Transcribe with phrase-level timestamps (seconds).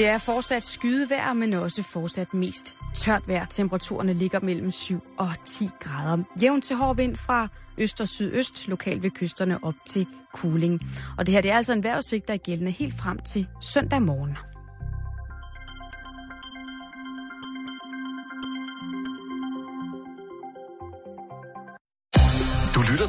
[0.00, 3.44] Det er fortsat skydevejr, men også fortsat mest tørt vejr.
[3.44, 6.22] Temperaturerne ligger mellem 7 og 10 grader.
[6.42, 7.48] Jævn til hård vind fra
[7.78, 10.80] øst og sydøst, lokalt ved kysterne op til Kuling.
[11.18, 14.02] Og det her det er altså en vejrudsigt, der er gældende helt frem til søndag
[14.02, 14.36] morgen.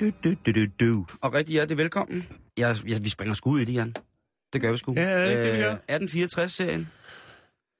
[0.00, 1.06] Du, du, du, du, du.
[1.20, 2.26] Og rigtig hjertelig velkommen.
[2.58, 3.94] Jeg, jeg, vi springer skud i det, Jan.
[4.52, 4.92] Det gør vi sgu.
[4.96, 5.76] Ja, det er det, vi gør.
[6.46, 6.88] 1864-serien.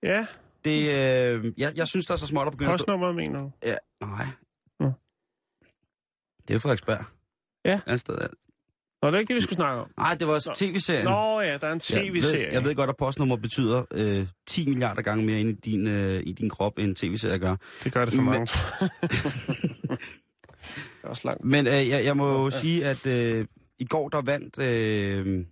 [0.03, 0.27] Ja,
[0.65, 2.71] Det, øh, jeg, jeg synes, der er så småt at begynde...
[2.71, 3.51] postnummeret mener du?
[3.65, 4.27] Ja, nej.
[4.81, 4.93] Nå.
[6.49, 7.05] Det er Frederiksberg.
[7.65, 7.81] Ja.
[7.93, 8.27] Et sted, ja.
[9.03, 9.91] Nå, det er ikke det, vi skulle snakke om.
[9.99, 11.05] Nej, det var også tv-serien.
[11.05, 12.53] Nå ja, der er en jeg, ved, tv-serie.
[12.53, 16.23] jeg ved godt, at postnummer betyder øh, 10 milliarder gange mere ind i din, øh,
[16.27, 17.57] i din krop, end tv-serier gør.
[17.85, 18.91] Det gør det for mange, tror jeg.
[19.11, 19.97] det er
[21.05, 21.45] også langt.
[21.45, 22.61] Men øh, jeg, jeg må jo Ja.
[22.61, 23.47] sige, at øh,
[23.79, 25.45] i går der vandt øh,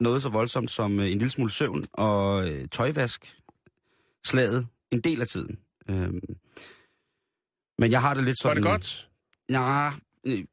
[0.00, 3.36] noget så voldsomt som øh, en lille smule søvn og øh, tøjvask
[4.26, 5.58] slaget en del af tiden.
[5.90, 6.12] Øh,
[7.78, 8.62] men jeg har det lidt Var sådan...
[8.62, 9.08] det godt?
[9.50, 9.90] Nej,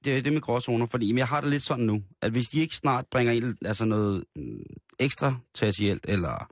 [0.05, 2.45] det er det med gråzoner, fordi men jeg har det lidt sådan nu, at hvis
[2.47, 4.59] de ikke snart bringer ind, altså noget mm,
[4.99, 6.49] ekstra tertielt, eller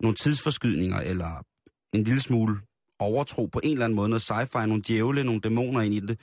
[0.00, 1.44] nogle tidsforskydninger, eller
[1.92, 2.60] en lille smule
[2.98, 6.20] overtro på en eller anden måde, noget sci-fi, nogle djævle, nogle dæmoner ind i det,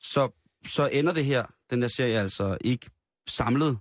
[0.00, 0.30] så,
[0.66, 2.90] så ender det her, den der serie altså ikke
[3.28, 3.78] samlet.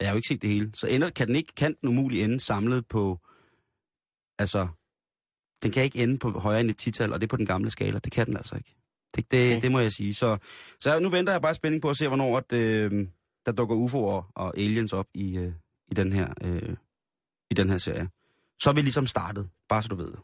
[0.00, 0.70] Jeg har jo ikke set det hele.
[0.74, 3.18] Så ender, kan den ikke, kan den umuligt ende samlet på,
[4.38, 4.68] altså,
[5.62, 7.70] den kan ikke ende på højere end et tital, og det er på den gamle
[7.70, 7.98] skala.
[7.98, 8.76] Det kan den altså ikke.
[9.16, 9.62] Det, det, Okay.
[9.62, 10.14] det må jeg sige.
[10.14, 10.38] Så,
[10.80, 13.08] så nu venter jeg bare spænding på at se, hvornår at, øh,
[13.46, 15.52] der dukker UFO'er og aliens op i, øh,
[15.88, 16.76] i, den her, øh,
[17.50, 18.08] i den her serie.
[18.60, 20.20] Så er vi ligesom startet, bare så du ved det.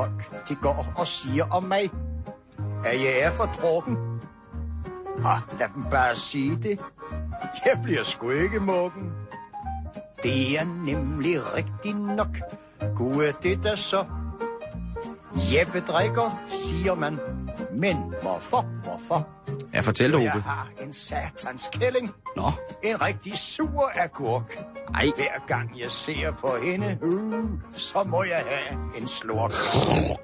[0.00, 1.90] Folk, de går og siger om mig,
[2.84, 3.96] at jeg er for drukken.
[5.24, 6.80] Ah, lad dem bare sige det.
[7.66, 9.12] Jeg bliver sgu ikke mukken.
[10.22, 12.36] Det er nemlig rigtigt nok.
[12.96, 14.04] Gud er det der så.
[15.34, 17.18] Jeppe drikker, siger man.
[17.72, 19.28] Men hvorfor, hvorfor?
[19.74, 20.42] Ja, fortæl det, Jeg Ove.
[20.42, 22.10] har en satans kælling.
[22.36, 22.50] Nå,
[22.84, 24.58] En rigtig sur agurk.
[24.94, 25.06] Ej.
[25.16, 29.52] Hver gang jeg ser på hende, uh, så må jeg have en slurk.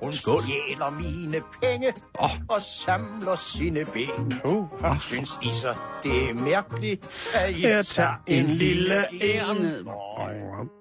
[0.02, 0.42] Hun Skål.
[0.42, 2.30] stjæler mine penge Åh.
[2.48, 4.40] og samler sine ben.
[4.44, 9.88] Uh, Og synes I så, det er mærkeligt, at jeg, Jeg tager en lille en.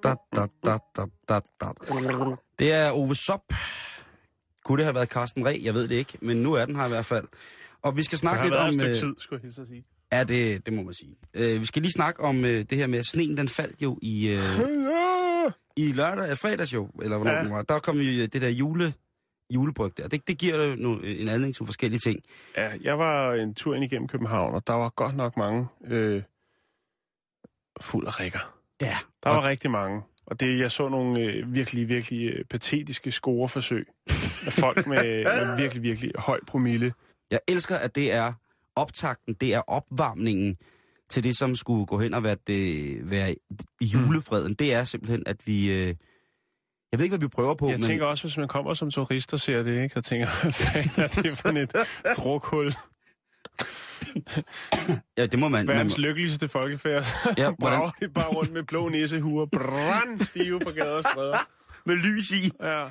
[0.03, 1.67] Da, da, da, da, da, da.
[2.59, 3.41] Det er Ove Sop.
[4.65, 5.65] Kunne det have været Carsten Reh?
[5.65, 7.27] Jeg ved det ikke, men nu er den her i hvert fald.
[7.81, 8.69] Og vi skal det snakke har lidt været om...
[8.69, 9.85] et stykke øh, tid, skulle jeg hilse at sige.
[10.11, 11.15] Ja, det, det må man sige.
[11.37, 13.99] Uh, vi skal lige snakke om uh, det her med, at sneen den faldt jo
[14.01, 17.43] i, uh, i lørdag, uh, fredags jo, eller hvornår Ja.
[17.43, 17.61] det var.
[17.61, 18.93] Der kom jo det der jule,
[19.49, 20.07] julebryg der.
[20.07, 22.19] Det, det giver jo nu en anledning til forskellige ting.
[22.57, 26.23] Ja, jeg var en tur ind igennem København, og der var godt nok mange øh,
[27.81, 28.55] fuld af rækker.
[28.81, 28.97] Ja.
[29.23, 30.01] Der og, var rigtig mange.
[30.27, 33.87] Og det, jeg så nogle øh, virkelig, virkelig øh, patetiske scoreforsøg
[34.45, 36.93] af folk med, med virkelig, virkelig høj promille.
[37.31, 38.33] Jeg elsker, at det er
[38.75, 40.57] optakten, det er opvarmningen
[41.09, 43.35] til det, som skulle gå hen og være, det, være
[43.81, 44.53] julefreden.
[44.53, 45.71] Det er simpelthen, at vi...
[45.71, 45.95] Øh,
[46.91, 47.81] jeg ved ikke, hvad vi prøver på, Jeg men...
[47.81, 51.07] tænker også, hvis man kommer som turist og ser det, ikke, så tænker hvad er
[51.07, 51.75] det for et
[52.17, 52.73] drukhul?
[55.17, 55.65] Ja, det må man...
[55.65, 57.03] man Verdens lykkeligste folkefærd.
[57.37, 61.37] Ja, hvordan- Brager bare rundt med blå næsehuer, brandstive på gader og stræder.
[61.85, 62.51] med lys i.
[62.61, 62.87] Ja.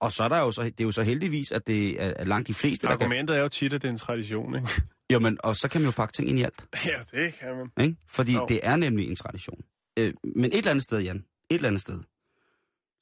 [0.00, 2.24] Og så er der jo så, det er jo så heldigvis, at det er er
[2.24, 3.02] langt de fleste, der kan...
[3.02, 4.68] Argumentet er jo tit, at det er en tradition, ikke?
[5.10, 7.86] Jamen, og så kan man jo pakke ting ind i alt, Ja, det kan man.
[7.86, 7.96] ikke?
[8.08, 8.46] Fordi Jo.
[8.48, 9.60] det er nemlig en tradition.
[9.98, 11.24] Øh, men et eller andet sted, Jan, et
[11.54, 12.00] eller andet sted,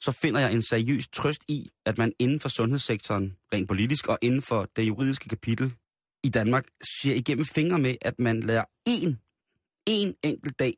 [0.00, 4.18] så finder jeg en seriøs trøst i, at man inden for sundhedssektoren, rent politisk, og
[4.22, 5.72] inden for det juridiske kapitel
[6.24, 6.64] i Danmark,
[7.02, 9.18] ser igennem fingre med, at man lader en,
[9.86, 10.74] en enkelt dag,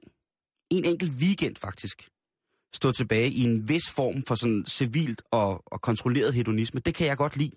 [0.70, 2.08] en enkelt weekend faktisk,
[2.74, 6.80] stå tilbage i en vis form for sådan civilt og, og kontrolleret hedonisme.
[6.80, 7.50] Det kan jeg godt lide.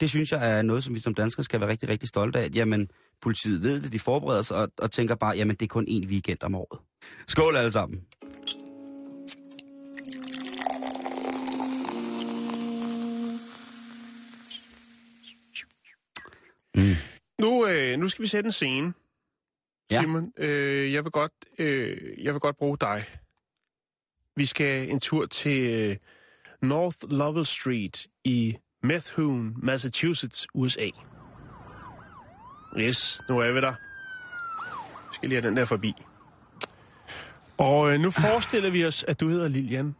[0.00, 2.44] Det synes jeg er noget, som vi som danskere skal være rigtig, rigtig stolte af.
[2.44, 2.90] At, jamen,
[3.20, 6.06] politiet ved det, de forbereder sig og, og tænker bare, jamen det er kun én
[6.06, 6.80] weekend om året.
[7.26, 8.00] Skål alle sammen.
[16.74, 17.17] Mm
[17.92, 18.94] øh, nu skal vi sætte en scene.
[19.90, 20.00] Ja.
[20.00, 23.04] Simon, øh, jeg, vil godt, øh, jeg vil godt bruge dig.
[24.36, 25.96] Vi skal en tur til øh,
[26.62, 30.88] North Lovell Street i Methuen, Massachusetts, USA.
[32.78, 33.74] Yes, nu er vi der.
[35.10, 35.94] Vi skal lige have den der forbi.
[37.58, 39.94] Og øh, nu forestiller vi os, at du hedder Lilian.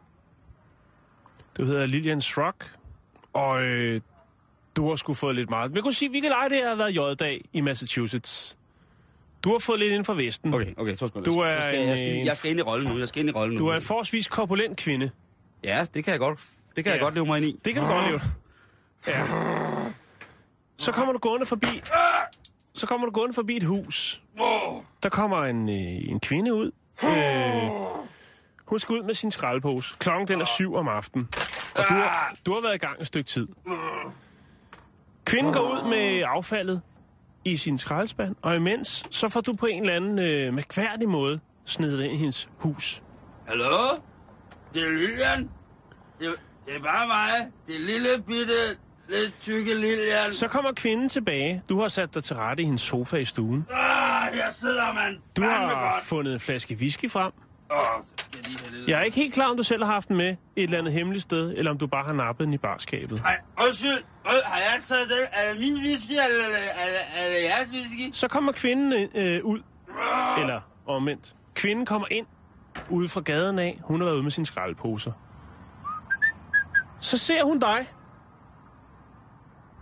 [1.58, 2.76] Du hedder Lilian Schrock,
[3.32, 4.00] og øh,
[4.78, 5.74] du har sgu fået lidt meget.
[5.74, 8.56] Vi kan sige, vi kan lege, det har været J-dag i Massachusetts.
[9.44, 10.54] Du har fået lidt inden for Vesten.
[10.54, 12.92] Okay, okay, så skal Du er jeg, skal, jeg, skal, jeg skal ind i rollen
[12.92, 12.98] nu.
[12.98, 13.64] Jeg skal ind i rollen nu.
[13.64, 15.10] Du er en forholdsvis korpulent kvinde.
[15.64, 16.38] Ja, det kan jeg godt.
[16.76, 16.92] Det kan ja.
[16.92, 17.60] jeg godt leve mig ind i.
[17.64, 18.20] Det kan du godt leve.
[19.06, 19.26] Ja.
[20.76, 21.82] Så kommer du gående forbi...
[22.72, 24.22] Så kommer du gående forbi et hus.
[25.02, 26.70] Der kommer en, øh, en kvinde ud.
[27.04, 27.10] Øh,
[28.64, 29.96] hun skal ud med sin skraldepose.
[29.98, 31.28] Klokken den er syv om aftenen.
[31.74, 33.48] Og du har, du har været i gang et stykke tid.
[35.28, 36.80] Kvinden går ud med affaldet
[37.44, 41.40] i sin skraldespand, og imens så får du på en eller anden øh, mærkværdig måde
[41.64, 43.02] snedet ind i hendes hus.
[43.48, 43.64] Hallo?
[44.74, 45.50] Det er Lilian.
[46.20, 46.34] Det,
[46.66, 47.50] det er bare mig.
[47.66, 48.52] Det er lille bitte,
[49.08, 50.32] lidt tykke Lilian.
[50.32, 51.62] Så kommer kvinden tilbage.
[51.68, 53.66] Du har sat dig til rette i hendes sofa i stuen.
[53.72, 55.18] Ah, her sidder man.
[55.36, 56.04] Du har godt.
[56.04, 57.32] fundet en flaske whisky frem.
[57.70, 57.78] Åh,
[58.16, 58.88] skal jeg lige have lidt.
[58.88, 60.92] Jeg er ikke helt klar, om du selv har haft den med et eller andet
[60.92, 63.22] hemmeligt sted, eller om du bare har nappet den i barskabet.
[63.24, 64.04] Ej, undskyld.
[64.24, 65.18] Har jeg taget det?
[65.32, 66.58] Er det min whisky, eller er det,
[67.16, 68.10] er er jeres whisky?
[68.12, 69.60] Så kommer kvinden øh, ud,
[70.38, 71.34] eller omvendt.
[71.54, 72.26] Kvinden kommer ind
[72.88, 73.78] ude fra gaden af.
[73.82, 75.12] Hun har været ude med sine skraldeposer.
[77.00, 77.86] Så ser hun dig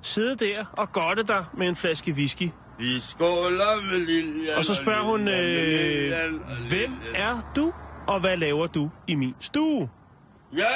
[0.07, 2.51] sidde der og godte dig med en flaske whisky.
[2.79, 4.57] Vi skåler med Lilian.
[4.57, 7.73] Og så spørger hun, Lilian, øh, hvem er du,
[8.07, 9.89] og hvad laver du i min stue?
[10.53, 10.67] Jeg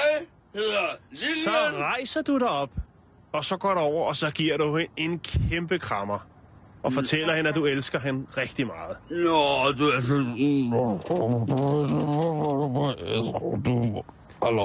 [0.55, 1.83] hedder Så Lilian.
[1.85, 2.71] rejser du dig op,
[3.33, 6.19] og så går du over, og så giver du hende en kæmpe krammer.
[6.83, 8.97] Og fortæller hende, at du elsker hende rigtig meget.
[9.11, 10.25] Nå, du er så...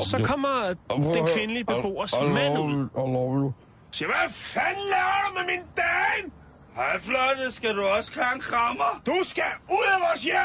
[0.10, 3.52] Så kommer den kvindelige beboers mand ud.
[3.92, 6.32] Siger, hvad fanden laver du med min dame?
[6.76, 7.52] Hej, Flotte.
[7.52, 9.02] Skal du også have en krammer?
[9.06, 10.36] Du skal ud af vores hjem!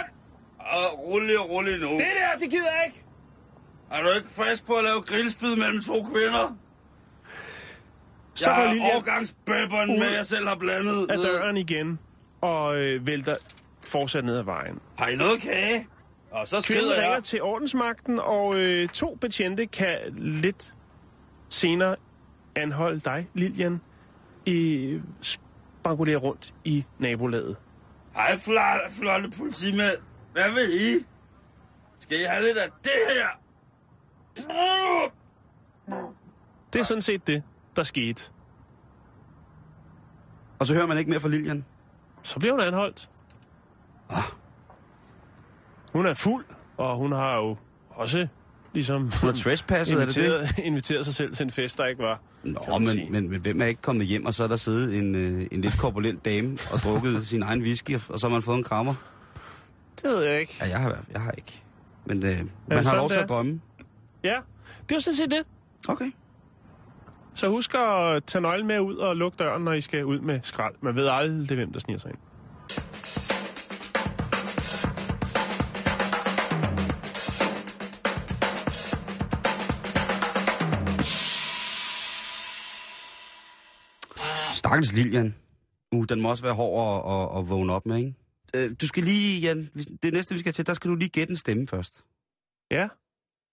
[0.59, 1.91] Og rulle, rulle nu.
[1.91, 3.03] Det der, det gider jeg ikke.
[3.91, 6.56] Er du ikke frisk på at lave grillspid mellem to kvinder?
[8.35, 11.11] Så jeg går har årgangsbøbberen med, jeg selv har blandet.
[11.11, 11.99] af døren igen,
[12.41, 13.37] og øh, vælter
[13.82, 14.79] fortsat ned ad vejen.
[14.99, 15.87] Har I noget kage?
[16.31, 17.25] Og så Kvinden skrider ringer jeg.
[17.25, 20.75] til ordensmagten, og øh, to betjente kan lidt
[21.49, 21.97] senere
[22.56, 23.81] anholde dig, Lilian,
[24.47, 25.00] i
[25.81, 27.56] spankulere rundt i nabolaget.
[28.15, 29.97] Hej, flotte, flotte politimænd.
[30.32, 31.05] Hvad vil I?
[31.99, 33.29] Skal I have lidt af det her?
[36.73, 37.43] Det er sådan set det,
[37.77, 38.31] der skete.
[40.59, 41.65] Og så hører man ikke mere fra Lilian.
[42.23, 43.11] Så bliver hun anholdt.
[45.93, 46.44] Hun er fuld,
[46.77, 47.56] og hun har jo
[47.91, 48.29] også
[48.73, 50.21] ligesom Hun har trespasset, er det det?
[50.23, 52.21] inviteret, inviteret sig selv til en fest, der ikke var.
[52.45, 55.15] Nå, men, men, men hvem er ikke kommet hjem, og så er der siddet en,
[55.15, 58.59] øh, en lidt korpulent dame og drukket sin egen whisky, og så har man fået
[58.59, 58.95] en krammer?
[60.03, 60.57] Det ved jeg ikke.
[60.61, 61.63] Ja, jeg har, jeg har ikke.
[62.05, 63.61] Men øh, man har lov til at drømme.
[64.25, 64.37] Ja,
[64.82, 65.43] det er jo sådan set det.
[65.89, 66.11] Okay.
[67.35, 70.41] Så husk at tage nøglen med ud og lukke døren, når I skal ud med
[70.43, 70.75] skrald.
[70.81, 72.19] Man ved aldrig, hvem der sniger sig ind.
[84.70, 85.34] Stakkels Lilian.
[85.93, 88.15] Uh, den må også være hård at, at, at vågne op med, ikke?
[88.55, 91.08] Øh, du skal lige, Jan, hvis- det næste, vi skal til, der skal du lige
[91.08, 92.05] gætte en stemme først.
[92.70, 92.89] Ja.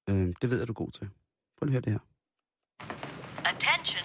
[0.10, 1.10] Øh, det ved jeg, du er god til.
[1.58, 2.04] Prøv lige at høre det her.
[3.52, 4.04] Attention,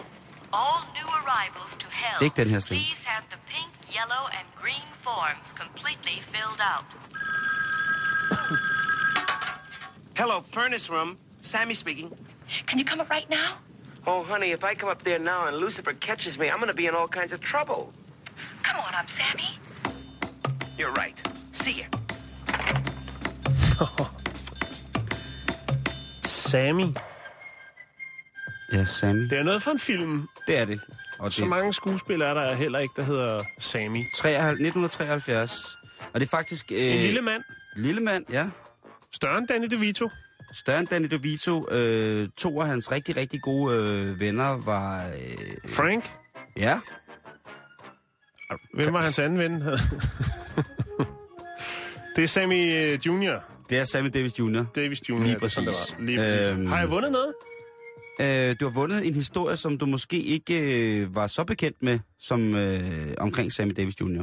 [0.61, 2.15] all new arrivals to Hell.
[2.19, 2.83] Det er ikke den her stemme.
[2.85, 6.87] Please have the pink, yellow, and green forms completely filled out.
[10.21, 11.19] Hello, furnace room.
[11.43, 12.09] Sammy speaking.
[12.69, 13.51] Can you come up right now?
[14.07, 16.75] Oh, honey, if I come up there now and Lucifer catches me, I'm going to
[16.75, 17.93] be in all kinds of trouble.
[18.63, 19.51] Come on up, Sammy.
[20.79, 21.17] You're right.
[21.53, 21.87] See ya.
[26.25, 26.95] Sammy.
[28.73, 29.29] Ja, Sammy.
[29.31, 30.29] Det er noget for en film.
[30.47, 30.81] Det er det.
[31.19, 33.99] Og Så det mange skuespillere er der heller ikke, der hedder Sammy.
[33.99, 35.79] er 73 1973.
[36.15, 36.73] Og det er faktisk...
[36.73, 37.43] Øh, En lille mand.
[37.77, 38.49] Lille mand, ja.
[39.13, 40.11] Større end Danny DeVito.
[40.55, 41.71] Større end Danny DeVito.
[41.71, 45.07] Øh, to af hans rigtig, rigtig gode øh, venner var...
[45.07, 46.11] Øh, Frank.
[46.57, 46.81] ja,
[48.75, 49.53] Hvem var hans anden ven?
[52.17, 53.39] det er Sammy øh, Jr.
[53.71, 54.65] Det er Sammy Davis Jr.
[54.75, 55.19] Davis Jr.
[55.19, 55.95] Lige ja, det sådan, det præcis.
[55.99, 56.05] var.
[56.05, 56.41] Lige præcis.
[56.41, 56.67] Øhm.
[56.67, 57.35] Har jeg vundet noget?
[58.21, 60.61] Øh, du har vundet en historie, som du måske ikke
[61.01, 64.23] øh, var så bekendt med, som øh, omkring Sammy Davis Jr.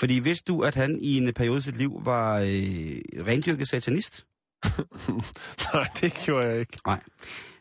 [0.00, 2.46] Fordi vidste du, at han i en periode i sit liv var øh,
[3.26, 4.24] rendyrket satanist?
[5.74, 6.78] Nej, det gjorde jeg ikke.
[6.86, 7.02] Nej.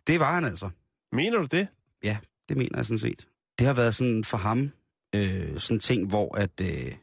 [0.08, 0.70] Det var han altså.
[1.12, 1.68] Mener du det?
[2.04, 2.18] Ja,
[2.50, 3.27] det mener jeg sådan set.
[3.60, 4.72] Det har været sådan for ham,
[5.16, 6.96] øh, sådan en ting, hvor at, øh,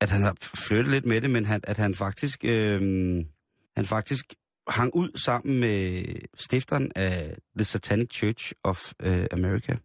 [0.00, 2.80] at han har flyttet lidt med det, men han, at han faktisk, øh,
[3.76, 4.34] han faktisk
[4.68, 6.04] hang ud sammen med
[6.38, 9.76] stifteren af The Satanic Church of øh, America.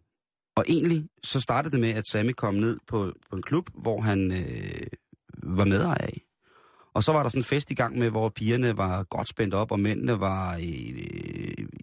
[0.56, 4.00] Og egentlig så startede det med, at Sammy kom ned på, på en klub, hvor
[4.00, 4.86] han øh,
[5.42, 6.27] var medejer af.
[6.94, 9.54] Og så var der sådan en fest i gang med, hvor pigerne var godt spændt
[9.54, 10.94] op, og mændene var i,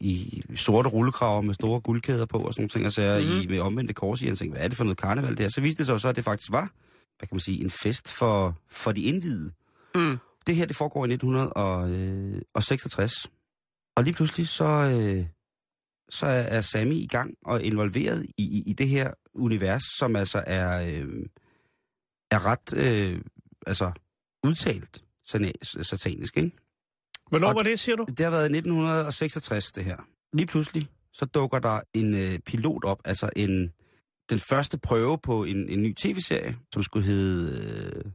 [0.01, 3.41] i sorte rullekraver med store guldkæder på og sådan nogle ting, og så mm-hmm.
[3.41, 4.27] i, med omvendte kors i.
[4.27, 5.49] Han tænkte, hvad er det for noget karneval der?
[5.49, 6.71] Så viste det sig jo så, at det faktisk var,
[7.17, 9.51] hvad kan man sige, en fest for, for de indvidede.
[9.95, 10.17] Mm.
[10.47, 13.29] Det her, det foregår i 1966.
[13.95, 15.25] Og lige pludselig så, øh,
[16.09, 20.43] så er, Sammy i gang og involveret i, i, i det her univers, som altså
[20.47, 21.25] er, øh,
[22.31, 23.21] er ret øh,
[23.67, 23.91] altså,
[24.45, 25.01] udtalt
[25.81, 26.51] satanisk, ikke?
[27.29, 28.05] Hvornår Og- var det, siger du?
[28.09, 29.97] Det har været i 1966, det her.
[30.33, 33.71] Lige pludselig, så dukker der en øh, pilot op, altså en,
[34.29, 37.61] den første prøve på en, en ny tv-serie, som skulle hedde
[37.95, 38.11] øh,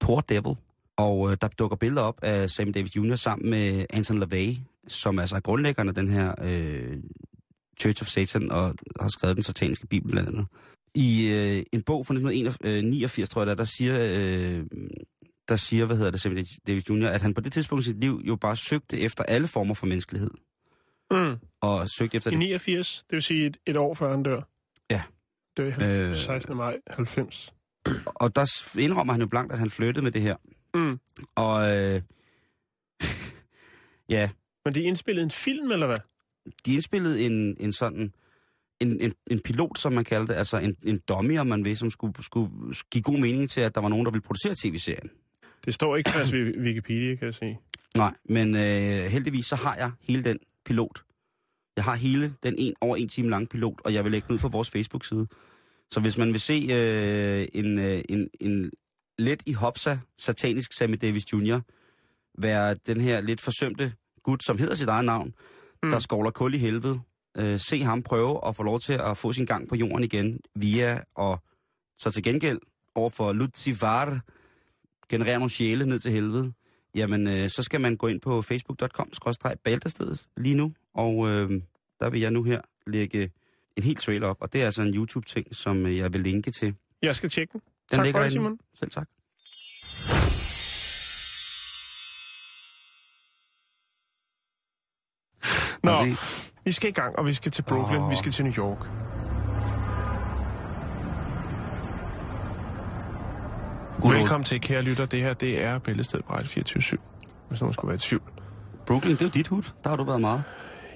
[0.00, 0.54] Poor Devil.
[0.96, 3.14] Og øh, der dukker billeder op af Sammy Davis Jr.
[3.14, 4.54] sammen med Anton LaVey,
[4.88, 6.96] som altså er grundlæggeren af den her øh,
[7.80, 10.46] Church of Satan, og har skrevet den sataniske bibel blandt andet.
[10.94, 13.94] I øh, en bog fra 1989, tror jeg, der, der siger...
[14.00, 14.64] Øh,
[15.48, 18.00] der siger, hvad hedder det, Sammy Davis Jr., at han på det tidspunkt i sit
[18.00, 20.30] liv jo bare søgte efter alle former for menneskelighed.
[21.10, 21.36] Mm.
[21.60, 22.38] Og søgte efter I det.
[22.38, 24.40] 89, det vil sige et, et år før han dør.
[24.90, 25.02] Ja.
[25.56, 26.16] Dør i halv- Øh.
[26.16, 26.56] 16.
[26.56, 27.52] maj 90.
[28.06, 30.36] Og der indrømmer han jo blankt, at han flyttede med det her.
[30.74, 30.98] Mm.
[31.34, 32.02] Og øh,
[34.08, 34.30] ja,
[34.64, 35.96] Men de indspillede en film, eller hvad?
[36.66, 38.12] de indspillede en, en sådan,
[38.80, 41.76] en, en, en pilot, som man kalder det, altså en, en dummy, om man vil,
[41.76, 42.50] som skulle, skulle
[42.90, 45.10] give god mening til, at der var nogen, der ville producere tv-serien.
[45.66, 46.18] Det står ikke på
[46.60, 47.60] Wikipedia, kan jeg sige.
[47.96, 51.02] Nej, men øh, heldigvis så har jeg hele den pilot.
[51.76, 54.34] Jeg har hele den en, over en time lange pilot, og jeg vil lægge den
[54.34, 55.26] ud på vores Facebook-side.
[55.90, 58.70] Så hvis man vil se øh, en, øh, en, en
[59.18, 61.60] let i hopsa satanisk Sammy Davis Jr.
[62.38, 63.92] være den her lidt forsømte
[64.22, 65.34] gut, som hedder sit eget navn,
[65.82, 65.90] mm.
[65.90, 67.00] der skovler kul i helvede,
[67.36, 70.40] øh, se ham prøve at få lov til at få sin gang på jorden igen
[70.54, 71.42] via og
[71.98, 72.58] så til gengæld
[72.94, 74.20] over for Lucifer
[75.08, 76.52] generere nogle sjæle ned til helvede,
[76.94, 79.08] jamen øh, så skal man gå ind på facebook.com
[79.64, 81.50] balderstedet lige nu, og øh,
[82.00, 83.30] der vil jeg nu her lægge
[83.76, 86.50] en helt trailer op, og det er altså en YouTube-ting, som øh, jeg vil linke
[86.50, 86.66] til.
[86.68, 87.60] Den Jeg skal tjekke den.
[87.92, 88.32] tak ligger for det.
[88.32, 88.58] Simon.
[88.74, 89.08] Selv tak.
[95.82, 96.16] Nå,
[96.64, 98.00] vi skal i gang, og vi skal til Brooklyn.
[98.00, 98.10] Åh.
[98.10, 99.15] Vi skal til New York.
[104.06, 105.06] Gud, Velkommen til, kære lytter.
[105.06, 106.98] Det her, det er Bæltestedet på Radio 24
[107.48, 108.22] hvis nogen skulle være i tvivl.
[108.86, 109.62] Brooklyn, det er jo dit hud.
[109.84, 110.42] Der har du været meget.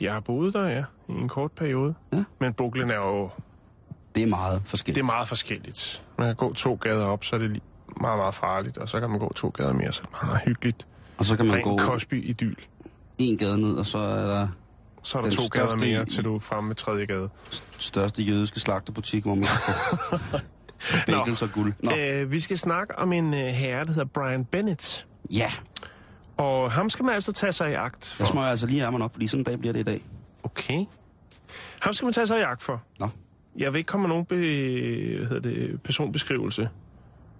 [0.00, 1.94] Jeg har boet der, ja, i en kort periode.
[2.12, 2.24] Ja.
[2.40, 3.30] Men Brooklyn er jo
[4.14, 4.94] Det er meget forskelligt.
[4.94, 6.02] det er meget forskelligt.
[6.18, 7.60] Man kan gå to gader op, så er det
[8.00, 8.78] meget, meget farligt.
[8.78, 10.86] Og så kan man gå to gader mere, så er det meget, meget hyggeligt.
[11.18, 12.54] Og så kan man Ren gå Cosby-idyl.
[13.18, 14.48] en gade ned, og så er der
[15.02, 17.28] Så er der to gader mere, til du er fremme med tredje gade.
[17.78, 19.74] største jødiske slagterbutik, hvor man kan
[21.06, 21.72] bagels og guld.
[21.82, 21.90] Nå.
[22.00, 25.06] Øh, vi skal snakke om en øh, herre, der hedder Brian Bennett.
[25.32, 25.50] Ja,
[26.37, 28.22] Og ham skal man altså tage sig i agt for.
[28.22, 30.02] jeg smøger altså lige ærmerne op, fordi sådan en dag bliver det i dag.
[30.42, 30.84] Okay.
[31.82, 32.82] Ham skal man tage sig i agt for.
[33.00, 33.08] Nå.
[33.58, 34.37] Jeg vil ikke komme med nogen be,
[35.18, 36.68] hvad hedder det, personbeskrivelse.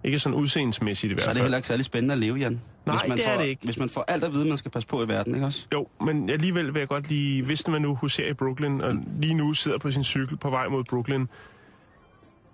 [0.05, 1.37] Ikke sådan udseendelsmæssigt i hvert Så er fald.
[1.37, 2.61] det heller ikke særlig spændende at leve, Jan.
[2.87, 3.65] Nej, hvis man det er får, det ikke.
[3.65, 5.67] Hvis man får alt at vide, man skal passe på i verden, ikke også?
[5.73, 9.35] Jo, men alligevel vil jeg godt lige, hvis man nu huserer i Brooklyn, og lige
[9.35, 11.27] nu sidder på sin cykel på vej mod Brooklyn,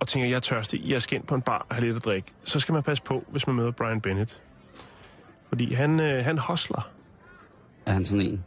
[0.01, 2.05] og tænker, jeg er tørstig, jeg skal ind på en bar og have lidt at
[2.05, 4.43] drikke, så skal man passe på, hvis man møder Brian Bennett.
[5.49, 6.91] Fordi han, øh, han hustler.
[7.87, 8.45] Er han sådan en?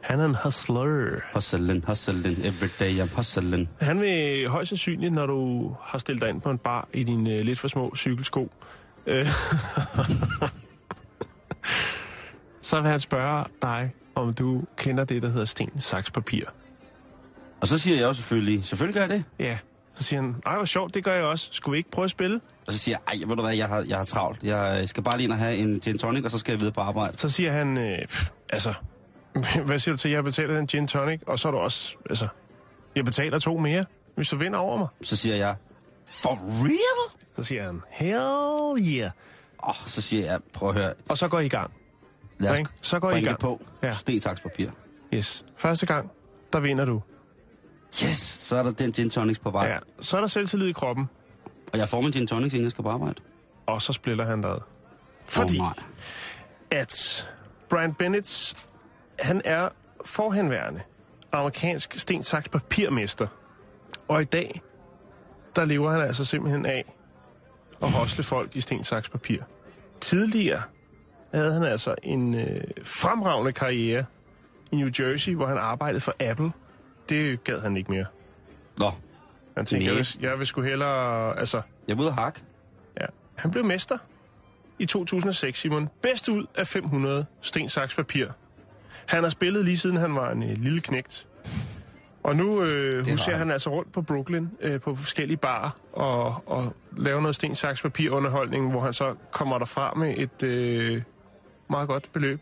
[0.00, 1.20] Han er en hustler.
[1.34, 3.68] Hustlen, hustlen, everyday I'm hustlen.
[3.80, 7.34] Han vil højst sandsynligt, når du har stillet dig ind på en bar i dine
[7.34, 8.50] øh, lidt for små cykelsko,
[9.06, 9.26] øh,
[12.62, 16.44] så vil han spørge dig, om du kender det, der hedder sten, saks, papir.
[17.60, 19.24] Og så siger jeg jo selvfølgelig, selvfølgelig gør jeg det.
[19.38, 19.58] Ja,
[19.94, 21.48] så siger han, ej, hvor sjovt, det gør jeg også.
[21.52, 22.40] Skulle vi ikke prøve at spille?
[22.66, 24.42] Og så siger jeg, ej, ved du hvad, jeg har, jeg har travlt.
[24.42, 26.72] Jeg skal bare lige ind og have en gin tonic, og så skal jeg videre
[26.72, 27.18] på arbejde.
[27.18, 28.74] Så siger han, øh, pff, altså,
[29.66, 32.28] hvad siger du til, jeg betaler en gin tonic, og så er du også, altså,
[32.94, 33.84] jeg betaler to mere,
[34.14, 34.88] hvis du vinder over mig.
[35.02, 35.54] Så siger jeg,
[36.06, 37.18] for real?
[37.36, 39.10] Så siger han, hell yeah.
[39.62, 41.70] Åh, oh, så siger jeg, prøv at høre, Og så går I i gang.
[42.38, 42.68] Lad os?
[42.82, 43.38] Så går I i gang.
[43.38, 43.64] på.
[43.82, 43.92] Ja.
[43.92, 44.70] Sten, papir.
[45.14, 45.44] Yes.
[45.56, 46.10] Første gang,
[46.52, 47.02] der vinder du.
[48.04, 48.16] Yes!
[48.18, 49.66] Så er der den gin tonics på vej.
[49.66, 49.78] Ja.
[50.00, 51.06] Så er der selvtillid i kroppen,
[51.72, 53.14] Og jeg får min gin tonics, inden jeg skal på arbejde.
[53.66, 54.58] og så splitter han dig.
[55.24, 55.74] Fordi Oh, nej.
[56.70, 57.28] at
[57.68, 58.54] Brian Bennett,
[59.18, 59.68] han er
[60.04, 60.80] forhenværende
[61.32, 63.26] amerikansk sten, saks, papirmester.
[64.08, 64.62] Og i dag,
[65.56, 66.92] der lever han altså simpelthen af
[67.82, 69.38] at hosle folk i sten, saks, papir.
[70.00, 70.62] Tidligere
[71.34, 74.04] havde han altså en øh, fremragende karriere
[74.72, 76.52] i New Jersey, hvor han arbejdede for Apple.
[77.08, 78.06] Det gad han ikke mere.
[78.78, 78.90] Nå,
[79.56, 81.38] Han tænkte, jeg vil, jeg vil sgu hellere...
[81.38, 82.40] Altså, jeg at hakke.
[83.00, 83.06] Ja.
[83.34, 83.98] Han blev mester
[84.78, 85.88] i 2006, Simon.
[86.02, 88.26] Bedst ud af 500 sten, saks, papir.
[89.06, 91.26] Han har spillet lige siden han var en øh, lille knægt.
[92.22, 93.46] Og nu øh, har huserer han.
[93.46, 97.82] han altså rundt på Brooklyn øh, på forskellige barer og, og laver noget sten, saks,
[97.82, 101.02] papir underholdning, hvor han så kommer derfra med et øh,
[101.70, 102.40] meget godt beløb.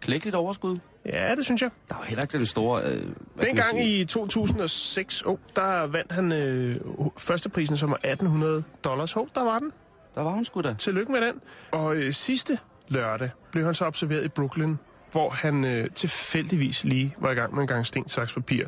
[0.00, 0.78] Klækkeligt overskud.
[1.06, 1.70] Ja, det synes jeg.
[1.88, 2.82] Der var heller ikke den store...
[2.84, 3.02] Øh,
[3.40, 6.76] Dengang i 2006, oh, der vandt han øh,
[7.18, 9.12] førsteprisen, som var 1800 dollars.
[9.12, 9.72] Hov, der var den.
[10.14, 10.74] Der var hun sgu da.
[10.78, 11.34] Tillykke med den.
[11.72, 14.76] Og øh, sidste lørdag blev han så observeret i Brooklyn,
[15.12, 18.66] hvor han øh, tilfældigvis lige var i gang med en gang sten, saks, papir.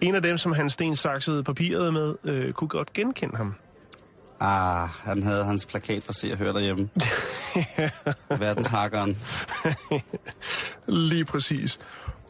[0.00, 3.54] En af dem, som han sten, saksede papiret med, øh, kunne godt genkende ham.
[4.40, 6.88] Ah, han havde hans plakat for se og høre derhjemme.
[8.44, 9.18] Verdenshakkeren.
[10.86, 11.78] Lige præcis.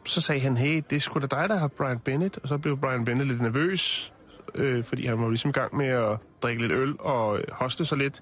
[0.05, 2.37] Så sagde han, hey, det er sgu da dig, der har Brian Bennett.
[2.37, 4.13] Og så blev Brian Bennett lidt nervøs,
[4.55, 7.85] øh, fordi han var ligesom i gang med at drikke lidt øl og øh, hoste
[7.85, 8.21] sig lidt.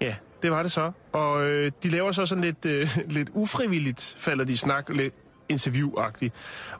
[0.00, 0.92] Ja, det var det så.
[1.12, 5.14] Og øh, de laver så sådan lidt, øh, lidt ufrivilligt, falder de i snak, lidt
[5.48, 6.34] interviewagtigt.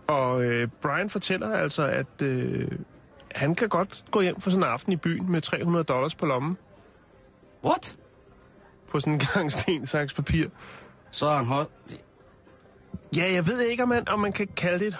[0.07, 2.69] Og øh, Brian fortæller altså, at øh,
[3.35, 6.27] han kan godt gå hjem for sådan en aften i byen med 300 dollars på
[6.27, 6.57] lommen
[7.65, 7.97] What?
[8.91, 10.47] på sådan en gang sten, saks, papir.
[11.11, 11.71] Så er han hot.
[13.17, 14.97] Ja, jeg ved ikke, om man, om man kan kalde det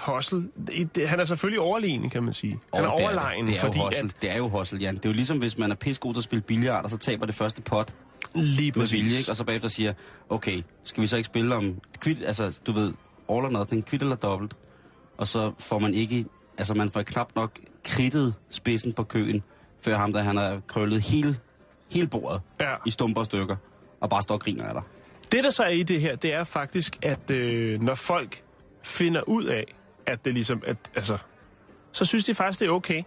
[0.73, 2.59] et det, han er selvfølgelig overlegen, kan man sige.
[2.75, 4.15] Han er det overlegen, det er, fordi at...
[4.23, 4.97] Det er jo hustle, Jan.
[4.97, 7.27] Det er jo ligesom, hvis man er pissegod til at spille billard, og så taber
[7.27, 7.95] det første pot
[8.35, 9.31] Lige med vilje, ikke?
[9.31, 9.93] og så bagefter siger,
[10.29, 12.93] okay, skal vi så ikke spille om kvit, altså du ved,
[13.29, 14.57] all or nothing, kvit eller dobbelt,
[15.19, 16.25] og så får man ikke,
[16.59, 17.59] altså man får knap nok
[18.01, 19.43] kridtet spidsen på køen,
[19.85, 21.37] før ham der han har krøllet hele,
[21.93, 22.75] hele bordet Ja.
[22.87, 23.57] i stumper og stykker,
[24.01, 24.83] og bare står og griner af dig.
[25.33, 28.43] Det, der så er i det her, det er faktisk, at øh, når folk
[28.83, 29.75] finder ud af,
[30.07, 30.63] at det ligesom...
[30.67, 31.19] At, altså,
[31.93, 33.03] så synes de faktisk, det er okay.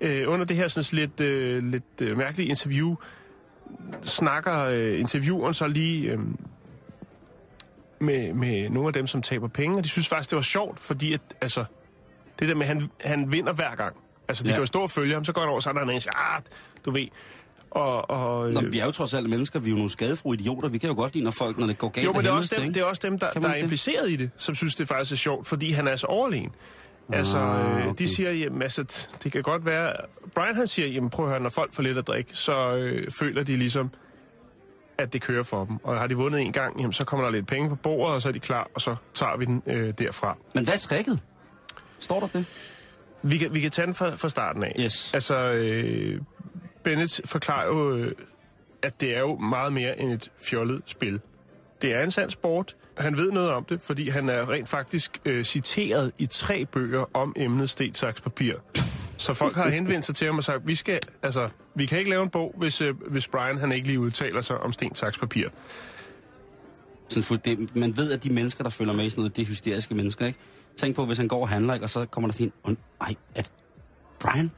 [0.00, 2.94] Øh, under det her sådan lidt, øh, lidt øh, mærkelige interview,
[4.02, 6.18] snakker øh, intervieweren så lige øh,
[8.00, 10.78] med, med nogle af dem, som taber penge, og de synes faktisk, det var sjovt,
[10.78, 11.64] fordi at, altså,
[12.42, 13.96] det der med, at han, han vinder hver gang.
[14.28, 14.54] Altså, de Ja.
[14.54, 16.42] kan jo stå og følge ham, så går han over, så er der en, ah,
[16.84, 17.06] du ved.
[17.70, 20.32] Og, og, Nå, øh, vi er jo trods alt mennesker, vi er jo nogle skadefru
[20.32, 22.28] idioter, vi kan jo godt lide, når folk, når det går galt jo, men det
[22.28, 23.62] er, også dem, det er også dem, der, der er det?
[23.62, 26.50] impliceret i det, som synes, det faktisk er sjovt, fordi han er så overlegen.
[27.12, 27.94] Altså, Ah, okay.
[27.98, 29.92] de siger, jamen, altså, det kan godt være...
[30.34, 33.12] Brian han siger, jamen prøv at høre, når folk får lidt at drikke, så øh,
[33.12, 33.90] føler de ligesom,
[34.98, 35.76] at det kører for dem.
[35.84, 38.22] Og har de vundet en gang, jamen, så kommer der lidt penge på bordet, og
[38.22, 40.36] så er de klar, og så tager vi den øh, derfra.
[40.54, 41.20] Men hvad er tricket?
[42.02, 42.44] Står der det?
[43.22, 44.76] Vi kan, vi kan tage den fra, fra starten af.
[44.80, 45.14] Yes.
[45.14, 46.20] Altså, øh,
[46.82, 48.12] Bennett forklarer jo, øh,
[48.82, 51.20] at det er jo meget mere end et fjollet spil.
[51.82, 52.76] Det er en sand sport.
[52.98, 57.04] Han ved noget om det, fordi han er rent faktisk øh, citeret i tre bøger
[57.14, 58.54] om emnet sten, saks, papir.
[59.16, 62.10] Så folk har henvendt sig til ham og sagt, vi skal, altså, vi kan ikke
[62.10, 65.18] lave en bog, hvis, øh, hvis Brian han ikke lige udtaler sig om sten, saks,
[65.18, 65.48] papir.
[67.08, 69.42] Sådan, for det, man ved, at de mennesker, der følger med i sådan noget, det
[69.42, 70.38] er hysteriske mennesker, ikke?
[70.76, 71.86] Tænk på, hvis han går og handler, ikke?
[71.86, 73.52] og så kommer der sådan en, ej, er det,
[74.20, 74.50] Brian?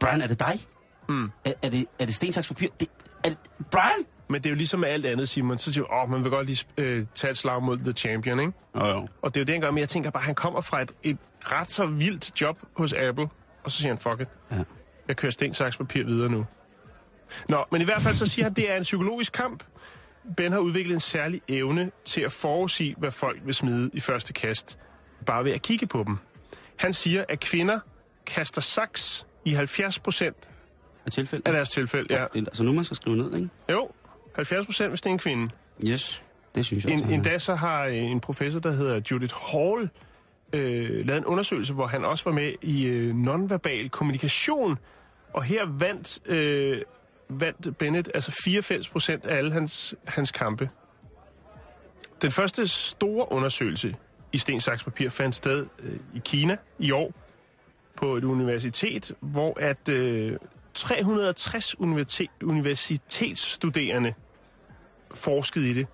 [0.00, 0.60] Brian, er det dig?
[1.08, 1.30] Mm.
[1.44, 2.68] Er, er, det, er det stensaks papir?
[2.80, 2.88] Det,
[3.24, 3.38] er det,
[3.70, 4.04] Brian?
[4.28, 5.58] Men det er jo ligesom med alt andet, Simon.
[5.58, 8.52] Så siger åh, man vil godt lige øh, tage et slag mod The Champion, ikke?
[8.76, 9.06] Jo, jo.
[9.22, 10.92] Og det er jo det, han gør, men jeg tænker bare, han kommer fra et,
[11.02, 13.28] et ret så vildt job hos Apple,
[13.64, 14.62] og så siger han, fuck it, Ja.
[15.08, 16.46] jeg kører sten, saks, papir videre nu.
[17.48, 19.64] Nå, men i hvert fald så siger han, at det er en psykologisk kamp.
[20.36, 24.32] Ben har udviklet en særlig evne til at forudsige, hvad folk vil smide i første
[24.32, 24.78] kast,
[25.24, 26.16] bare ved at kigge på dem.
[26.76, 27.78] Han siger, at kvinder
[28.26, 30.48] kaster saks i 70 procent
[31.06, 31.42] Er tilfælde?
[31.46, 32.14] af deres tilfælde.
[32.14, 32.20] Ja.
[32.22, 33.48] Er altså nu, man skal skrive ned, ikke?
[33.70, 33.90] Jo,
[34.34, 35.50] 70 procent, hvis det er en kvinde.
[35.84, 36.24] Yes.
[36.54, 37.10] Det synes jeg En, også.
[37.10, 39.90] han en dag så har øh, en professor, der hedder Judith Hall,
[40.52, 44.78] øh, lavet en undersøgelse, hvor han også var med i øh, nonverbal kommunikation.
[45.32, 46.82] Og her vandt, øh,
[47.28, 50.70] vandt Bennett altså 94 procent af alle hans, hans kampe.
[52.22, 53.96] Den første store undersøgelse
[54.34, 57.14] i sten, saks, papir fandt sted øh, i Kina i år
[57.96, 60.36] på et universitet, hvor at øh,
[60.74, 64.14] 360 universitet, universitetsstuderende
[65.14, 65.86] forskede i det.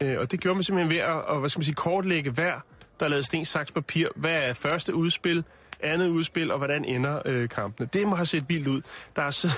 [0.00, 2.60] Øh, og det gjorde man simpelthen ved at, og, hvad skal man sige, kortlægge hver,
[3.00, 4.08] der lavede sten, saks, papir.
[4.16, 5.44] Hvad er første udspil,
[5.82, 7.88] andet udspil, og hvordan ender øh, kampene.
[7.92, 8.82] Det må have set vildt ud.
[9.16, 9.48] Der er så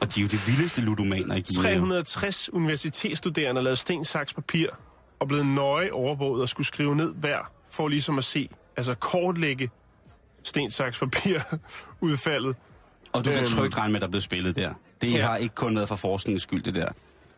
[0.00, 1.62] Og de er jo de vildeste ludomaner i Kina.
[1.62, 4.68] 360 universitetsstuderende der lavede sten, saks, papir,
[5.22, 9.70] og blevet nøje overvåget og skulle skrive ned hver, for ligesom at se, altså kortlægge
[10.42, 11.38] sten, saks, papir
[12.00, 12.56] udfaldet.
[13.12, 13.46] Og du kan Øhm.
[13.48, 14.74] trygt regne med, at der bliver spillet der.
[15.02, 15.22] Det Ja.
[15.26, 16.88] har ikke kun været for forskningens skyld, det der.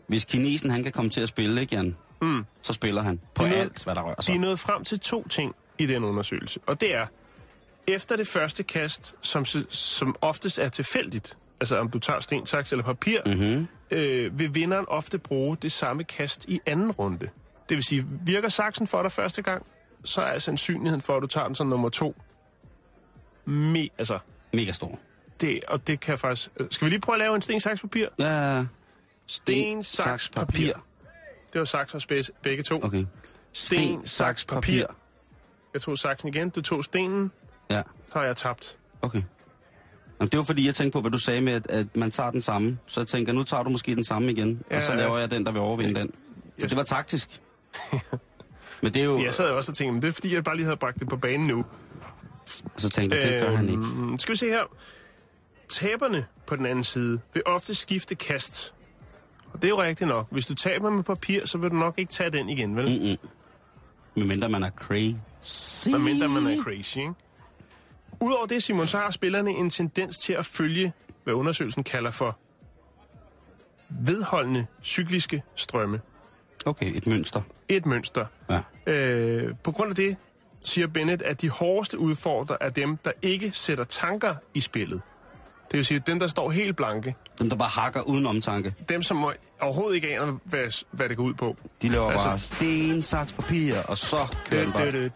[0.07, 1.97] Hvis kinesen han kan komme til at spille, ikke Jan?
[2.23, 2.45] Mm.
[2.63, 4.35] Så spiller han på De alt, hvad der rører De sig.
[4.37, 7.07] er nået frem til to ting i den undersøgelse, og det er,
[7.87, 12.73] efter det første kast, som, som oftest er tilfældigt, altså om du tager sten, saks
[12.73, 13.67] eller papir, Mm-hmm.
[13.91, 17.29] øh, vil vinderen ofte bruge det samme kast i anden runde.
[17.69, 19.67] Det vil sige, virker saksen for dig første gang,
[20.05, 22.17] så er sandsynligheden for, at du tager den som nummer to.
[23.45, 24.19] Me, altså,
[24.53, 24.99] Mega stor.
[25.41, 26.51] det, og det kan faktisk...
[26.57, 28.07] øh, Skal vi lige prøve at lave en sten, saks, papir?
[28.19, 28.65] Ja,
[29.27, 30.73] Sten, saks, papir.
[31.53, 32.81] Det var saks og spids, begge to.
[32.83, 33.05] Okay.
[33.53, 34.85] Sten, saks, papir.
[35.75, 37.31] Jeg tog saksen igen, du tog stenen,
[37.71, 38.77] Ja, så har jeg tabt.
[39.03, 39.23] okay.
[40.21, 42.31] Jamen, det var fordi, jeg tænkte på, hvad du sagde med, at, at man tager
[42.31, 42.79] den samme.
[42.87, 45.31] Så jeg tænker, nu tager du måske den samme igen, ja, og så laver jeg
[45.31, 46.11] den, der vil overvinde den.
[46.59, 47.41] Så det var taktisk.
[48.83, 49.23] Men det er jo...
[49.23, 51.01] Jeg sad jo også og tænkte, men det er fordi, jeg bare lige havde bragt
[51.01, 51.65] det på banen nu.
[52.77, 53.83] Så tænkte jeg, det gør han ikke.
[53.83, 54.63] Øhm, Skal vi se her.
[55.69, 58.75] Taberne på den anden side vil ofte skifte kast.
[59.53, 60.27] Og det er jo rigtigt nok.
[60.31, 62.85] Hvis du taber med papir, så vil du nok ikke tage den igen, vel?
[62.85, 63.05] Mm.
[63.05, 63.17] Mm-mm.
[64.17, 65.89] Medmindre man er crazy.
[65.89, 67.13] Medmindre man er crazy, ikke?
[68.21, 70.93] Udover det, Simon, så har spillerne en tendens til at følge,
[71.25, 72.39] hvad undersøgelsen kalder for
[73.89, 76.01] vedholdende cykliske strømme.
[76.65, 77.41] Okay, et mønster.
[77.69, 78.27] Et mønster.
[78.51, 78.61] Ja.
[78.93, 80.17] Øh, på grund af det
[80.65, 85.01] siger Bennett, at de hårdeste udfordrer er dem, der ikke sætter tanker i spillet.
[85.71, 87.15] Det vil sige, dem, der står helt blanke.
[87.39, 88.75] Dem, der bare hakker uden omtanke.
[88.89, 89.25] Dem, som
[89.61, 91.57] overhovedet ikke aner, hvad, hvad det går ud på.
[91.83, 94.17] De laver Altså- bare sten, saks, papir, og så
[94.51, 95.11] kører den bare.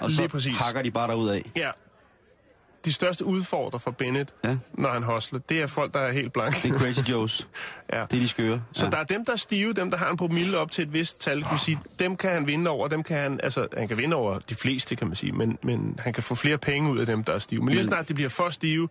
[0.00, 0.56] Og så Lige præcis.
[0.56, 1.42] hakker de bare derud af.
[1.56, 1.70] Ja.
[2.86, 4.56] De største udfordrer for Bennett, Ja.
[4.74, 6.56] når han hostler, det er folk, der er helt blanke.
[6.62, 7.48] Det er Crazy Joes.
[7.92, 8.00] ja.
[8.10, 8.62] Det er de skøre.
[8.72, 8.90] Så ja.
[8.90, 11.20] der er dem, der er stive, dem, der har en promille op til et vist
[11.20, 13.96] tal, kan vi sige, dem kan han vinde over, dem kan han, altså, han kan
[13.98, 16.98] vinde over de fleste, kan man sige, men, men han kan få flere penge ud
[16.98, 17.60] af dem, der er stive.
[17.64, 18.88] Men lige snart de bliver for stive,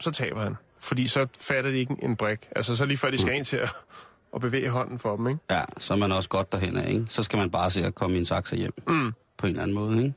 [0.00, 0.56] så taber han.
[0.80, 2.48] Fordi så fatter de ikke en brik.
[2.56, 3.70] Altså, så lige før de skal ind til at,
[4.34, 5.40] at bevæge hånden for dem, ikke?
[5.50, 7.06] Ja, så er man også godt derhen af, ikke?
[7.08, 8.72] Så skal man bare se at komme i en taxa hjem.
[8.88, 9.12] Mm.
[9.38, 10.14] På en eller anden måde, ikke?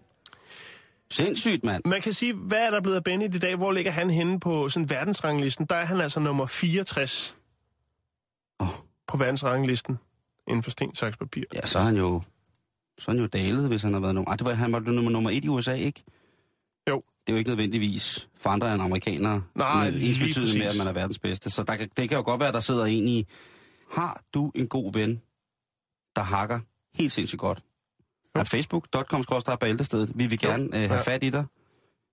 [1.13, 1.83] Sindssygt, mand.
[1.85, 3.55] Man kan sige, hvad er der blevet af Benny i dag?
[3.55, 5.65] Hvor ligger han henne på sådan verdensranglisten?
[5.65, 7.35] Der er han altså nummer 64
[8.59, 8.67] Åh.
[9.07, 9.97] på verdensranglisten
[10.47, 11.43] inden for sten, saks, papir.
[11.53, 12.21] Ja, så er han jo...
[12.99, 14.31] Så er han jo dalet, hvis han har været nummer...
[14.31, 16.03] Ah, det var, han var nummer, nummer et i USA, ikke?
[16.89, 16.95] Jo.
[16.95, 19.43] Det er jo ikke nødvendigvis for andre end amerikanere.
[19.55, 21.49] Nej, med lige betydning med, at man er verdens bedste.
[21.49, 23.27] Så der, kan- det kan jo godt være, der sidder en i...
[23.91, 25.21] Har du en god ven,
[26.15, 26.59] der hakker
[26.95, 27.59] helt sindssygt godt?
[28.35, 29.23] Er facebook.com
[29.59, 30.11] bæltestedet.
[30.15, 31.01] Vi vil gerne øh, have Ja.
[31.01, 31.45] fat i dig.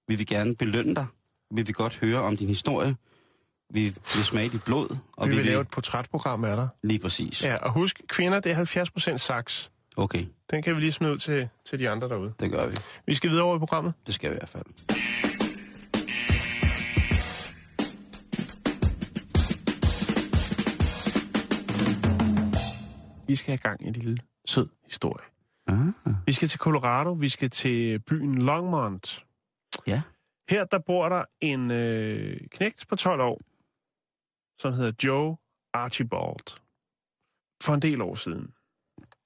[0.09, 1.06] Vi vil gerne belønne dig.
[1.54, 2.96] Vi vil godt høre om din historie.
[3.74, 3.83] Vi
[4.14, 4.96] vil smage dit blod.
[5.16, 6.68] Og vi vil lave et portrætprogram af dig.
[6.83, 7.44] Lige præcis.
[7.44, 9.70] Ja, og husk, kvinder, det er 70 procent saks.
[9.96, 12.33] Okay, Den kan vi lige smide ud til, til de andre derude.
[12.40, 12.76] det gør vi.
[13.06, 13.92] Vi skal videre over i programmet.
[14.06, 14.64] Det skal vi i hvert fald.
[23.26, 25.24] Vi skal have gang i en lille sød historie.
[25.70, 27.12] Ah, Vi skal til Colorado.
[27.12, 29.26] Vi skal til byen Longmont.
[29.87, 30.02] ja.
[30.48, 33.40] Her der bor der en øh, knægt på 12 år,
[34.61, 35.37] som hedder Joe
[35.72, 36.61] Archibald.
[37.62, 38.54] For en del år siden,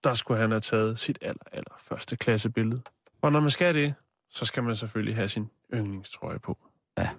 [0.05, 2.83] der skulle han have taget sit aller, aller første klassebillede.
[3.23, 3.95] Og når man skal det,
[4.31, 6.59] så skal man selvfølgelig have sin yndlingstrøje på.
[6.99, 7.11] Ja.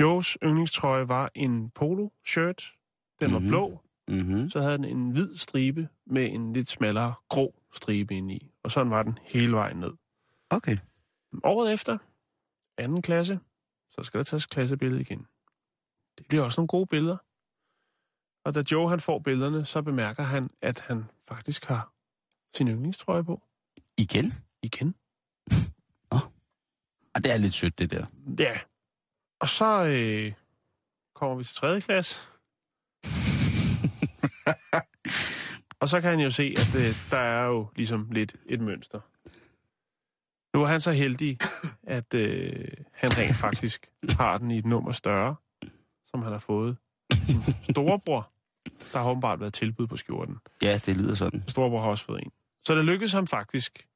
[0.00, 2.74] Joes yndlingstrøje var en polo-shirt.
[3.20, 3.48] Den var Mhm.
[3.48, 3.80] blå.
[4.08, 4.50] Mm-hmm.
[4.50, 8.50] Så havde den en hvid stribe med en lidt smallere grå stribe ind i.
[8.62, 9.92] Og sådan var den hele vejen ned.
[10.50, 10.76] Okay.
[11.44, 11.98] Året efter,
[12.78, 13.40] anden klasse,
[13.90, 15.26] så skal der tages klassebillede igen.
[16.18, 17.16] Det bliver også nogle gode billeder.
[18.44, 21.92] Og da Joe han får billederne, så bemærker han, at han faktisk har
[22.56, 23.42] sin yndlingstrøje på.
[23.98, 24.32] Igen?
[24.62, 24.94] Igen.
[27.14, 28.06] Ah, det er lidt sødt, det der.
[28.38, 28.60] Ja.
[29.40, 30.32] Og så øh,
[31.14, 32.20] kommer vi til tredje klasse.
[35.80, 39.00] og så kan han jo se, at øh, der er jo ligesom lidt et mønster.
[40.56, 41.38] Nu er han så heldig,
[41.82, 45.36] at øh, han rent faktisk har den i et nummer større,
[46.06, 46.76] som han har fået.
[47.12, 47.40] Sin
[47.70, 48.30] storebror,
[48.92, 50.38] der har åbenbart været tilbud på skjorten.
[50.62, 51.44] Ja, det lyder sådan.
[51.48, 52.32] Storebror har også fået en.
[52.64, 53.88] Så det lykkedes ham faktisk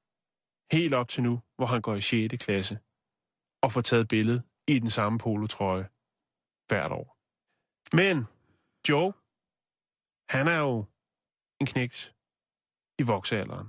[0.73, 2.45] helt op til nu, hvor han går i 6.
[2.45, 2.79] klasse,
[3.63, 5.89] og får taget billede i den samme polotrøje
[6.69, 7.17] hvert år.
[7.97, 8.27] Men
[8.89, 9.13] Joe,
[10.29, 10.85] han er jo
[11.65, 12.15] en knægt
[12.99, 13.69] i voksealderen.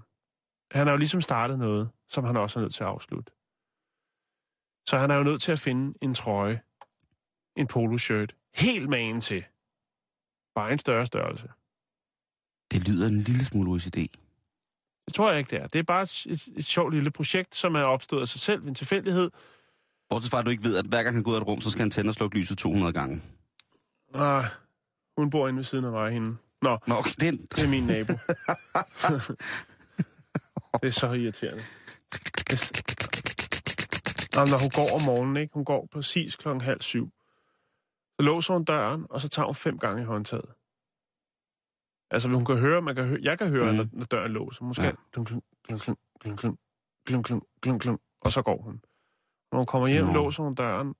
[0.71, 3.31] Han har jo ligesom startet noget, som han også er nødt til at afslutte.
[4.87, 6.61] Så han er jo nødt til at finde en trøje,
[7.55, 9.43] en poloshirt, helt magen til.
[10.55, 11.47] Bare en større størrelse.
[12.71, 13.97] Det lyder en lille smule OCD.
[15.05, 15.67] Det tror jeg ikke, det er.
[15.67, 18.61] Det er bare et, et, et sjovt lille projekt, som er opstået af sig selv
[18.61, 19.31] ved en tilfældighed.
[20.09, 21.61] Bortset fra, at du ikke ved, at hver gang han går ud af et rum,
[21.61, 23.21] så skal han tænde og slukke lyset 200 gange.
[24.13, 24.45] Ah,
[25.17, 26.37] hun bor inde ved siden af mig, hende.
[26.65, 28.13] Nå, Nå, okay, det er det er min nabo.
[30.81, 31.63] det er så irriterende.
[32.51, 32.57] Er...
[34.35, 35.53] Nå, når hun går om morgenen, ikke?
[35.53, 37.09] Hun går præcis klokken halv syv.
[38.19, 40.49] Så låser hun døren, og så tager hun fem gange i håndtaget.
[42.11, 43.77] Altså, hun kan høre, man kan høre, jeg kan høre, mm.
[43.77, 44.63] når, når døren låser.
[44.63, 44.87] Måske Ja.
[44.87, 44.93] ja.
[45.13, 46.57] klunk, klunk, klunk, klunk, klunk, klunk,
[47.07, 48.81] klunk, klunk, klunk, klunk, og så går hun.
[49.51, 50.13] Når hun kommer hjem, Nå.
[50.13, 50.95] låser hun døren,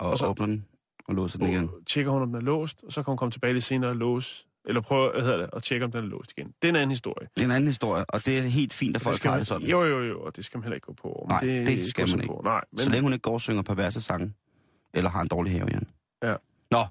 [0.00, 0.66] Og, Og så- åbner den
[1.08, 1.70] og låser den igen.
[1.86, 3.96] tjekker hun, om den er låst, og så kan hun komme tilbage lidt senere og
[3.96, 6.46] låse, eller prøve, hvad hedder det, og tjekke, om den er låst igen.
[6.62, 7.28] Det er en anden historie.
[7.36, 9.46] Det er en anden historie, og det er helt fint, at folk skal har det
[9.46, 9.68] sådan.
[9.68, 11.26] Jo, jo, jo, og det skal man heller ikke gå på.
[11.28, 12.34] Men Nej, det skal går man ikke.
[12.34, 12.40] På.
[12.44, 14.32] Nej, men, Så længe hun ikke går og synger perverse sange,
[14.94, 15.86] eller har en dårlig have, Jan.
[16.22, 16.34] Ja.
[16.70, 16.84] Nå,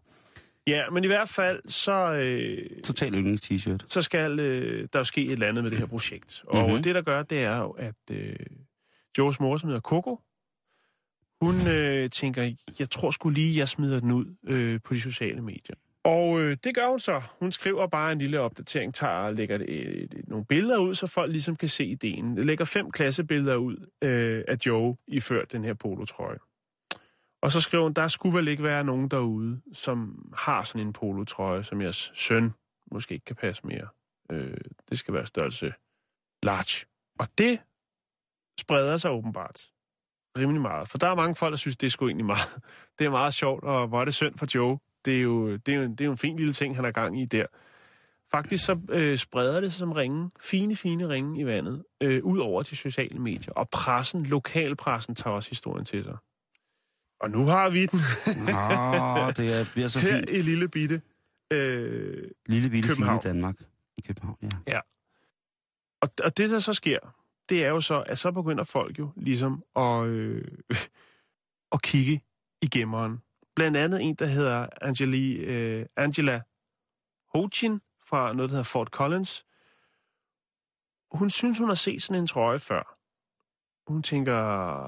[0.68, 3.84] ja, men i hvert fald, så, øh, total yndlings-t-shirt.
[3.88, 6.44] så skal øh, der jo ske et eller andet med det her projekt.
[6.48, 6.66] Og Mhm.
[6.66, 6.84] mm-hmm.
[6.84, 8.36] det, der gør, det er jo, at øh,
[9.18, 10.20] Joes mor, som hedder Coco,
[11.42, 15.42] hun øh, tænker, jeg tror sgu lige, jeg smider den ud øh, på de sociale
[15.42, 15.76] medier.
[16.08, 17.22] Og øh, det gør hun så.
[17.40, 20.96] Hun skriver bare en lille opdatering, tager og lægger et, et, et, nogle billeder ud,
[20.96, 22.36] så folk ligesom kan se ideen.
[22.36, 26.38] Lægger fem klassebilleder ud øh, af Joe iført den her polotrøje.
[27.42, 30.94] Og så skriver hun, der skulle vel ikke være nogen derude, som har sådan en
[30.94, 32.54] polotrøje, som jeres søn
[32.92, 33.88] måske ikke kan passe mere.
[34.32, 34.58] Øh,
[34.90, 35.74] det skal være størrelse
[36.44, 36.86] large.
[37.20, 37.60] Og det
[38.60, 39.70] spreder sig åbenbart
[40.38, 40.90] rimelig meget.
[40.90, 42.60] For der er mange folk, der synes, det er sgu egentlig meget.
[43.00, 44.78] Det er meget sjovt, og hvor er det synd for Joe.
[45.06, 46.92] Det er jo, det er jo, det er jo en fin lille ting, han har
[46.92, 47.46] gang i der.
[48.32, 52.40] Faktisk så øh, spreder det sig som ringe, fine, fine ringe i vandet, øh, ud
[52.40, 53.54] over de sociale medier.
[53.54, 56.18] Og pressen, lokalpressen, tager også historien til sig.
[57.20, 60.30] Og nu har vi den Åh, det er, bliver så her fint.
[60.30, 61.02] i lille bitte.
[61.54, 63.22] Øh, Lille bitte fine København.
[63.24, 63.56] Danmark.
[63.98, 64.80] I København, ja.
[66.02, 67.00] Og, og det, der så sker,
[67.50, 70.44] det er jo så, at så begynder folk jo ligesom at, øh,
[71.76, 72.22] at kigge
[72.62, 73.22] i gemmeren.
[73.58, 76.42] Blandt andet en, der hedder Angeli, øh, Angela
[77.34, 79.46] Hochin fra noget, der hedder Fort Collins.
[81.12, 82.98] Hun synes, hun har set sådan en trøje før.
[83.92, 84.34] Hun tænker,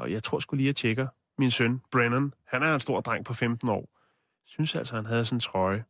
[0.05, 1.07] jeg tror skulle lige, jeg tjekker.
[1.37, 3.89] Min søn, Brennan, han er en stor dreng på 15 år.
[4.45, 5.85] Synes altså, han havde sådan en trøje.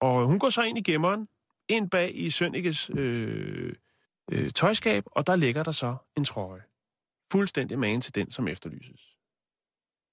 [0.00, 1.28] Og hun går så ind i gemmeren,
[1.68, 3.74] ind bag i Sønnekes øh,
[4.32, 6.62] øh, tøjskab, og der ligger der så en trøje.
[7.32, 9.16] Fuldstændig magen til den, som efterlyses.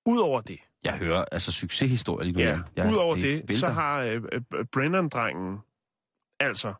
[0.05, 2.39] Udover det, jeg hører altså succeshistorier lige nu.
[2.39, 2.93] ja, Jan.
[2.93, 3.55] udover det, vælter.
[3.55, 5.59] så har øh, øh, Brennan-drengen,
[6.39, 6.73] altså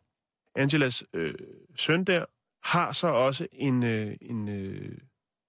[0.56, 1.34] Angelas øh,
[1.76, 2.24] søn der,
[2.64, 4.98] har så også en, øh, en øh,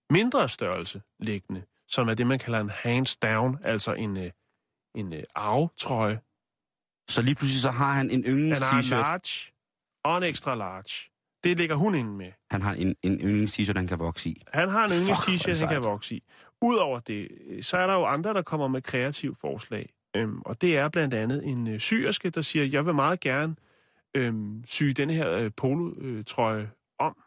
[0.10, 4.32] mindre størrelse liggende, som er det, man kalder en hands down, altså en, øh,
[4.96, 6.20] en øh, arvetrøje.
[7.10, 9.54] Så lige pludselig så har han en Han har en large
[10.04, 11.10] og en extra large.
[11.44, 12.32] Det ligger hun inde med.
[12.52, 14.44] Han har en, en yndlings-t-shirt, han kan vokse i.
[14.54, 16.24] Han har en yndlings det t-shirt, han kan vokse i.
[16.64, 19.94] Udover det, øh, så er der jo andre, der kommer med kreative forslag.
[20.16, 23.56] Øhm, og det er blandt andet en øh, syrske, der siger, jeg vil meget gerne
[24.16, 27.18] øhm, sy den her øh, polotrøje om.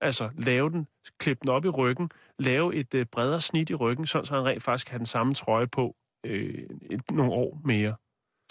[0.00, 0.86] Altså lave den,
[1.18, 4.44] klippe den op i ryggen, lave et øh, bredere snit i ryggen, sådan så han
[4.44, 7.94] rent faktisk kan have den samme trøje på øh, et, nogle år mere.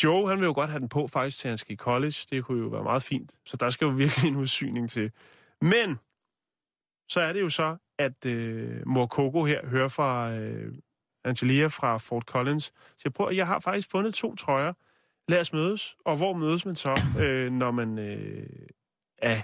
[0.03, 2.15] Joe, han vil jo godt have den på faktisk til han skal i college.
[2.29, 3.35] Det kunne jo være meget fint.
[3.45, 5.11] Så der skal jo virkelig en udsyning til.
[5.61, 5.99] Men
[7.09, 10.73] så er det jo så, at øh, mor Coco her hører fra øh,
[11.23, 12.73] Angelia fra Fort Collins.
[12.97, 14.73] Så prøv, jeg har faktisk fundet to trøjer.
[15.27, 15.97] Lad os mødes.
[16.05, 18.47] Og hvor mødes man så, øh, når man øh,
[19.17, 19.41] er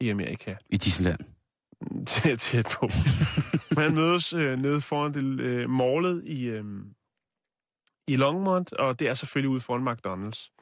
[0.00, 0.54] i Amerika?
[0.70, 1.20] I Disneyland.
[2.06, 2.88] Tæt, tæt på.
[3.76, 6.64] Man mødes øh, nede foran det øh, målet i, øh,
[8.08, 10.54] i Longmont, og det er selvfølgelig ude foran McDonald's.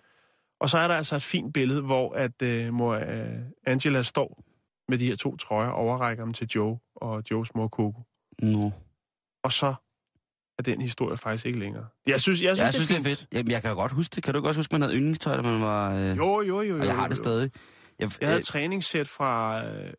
[0.61, 4.46] Og så er der altså et fint billede, hvor at øh, mor øh, Angela står
[4.89, 8.01] med de her to trøjer, overrækker dem til Joe og Joes mor Coco.
[8.43, 8.73] Nå.
[9.45, 9.75] Og så
[10.59, 11.87] er den historie faktisk ikke længere.
[12.07, 13.27] Jeg synes, jeg synes, Jeg synes, det er fedt.
[13.33, 14.23] Jamen, jeg kan godt huske det.
[14.25, 15.95] Kan du ikke også huske, man havde yndlingstøj, da man var...
[15.95, 16.17] Øh...
[16.17, 16.63] Jo, jo, jo.
[16.63, 17.51] jo og jeg har jo, det stadig.
[17.99, 19.93] Jeg, Jeg havde øh, træningssæt fra øh,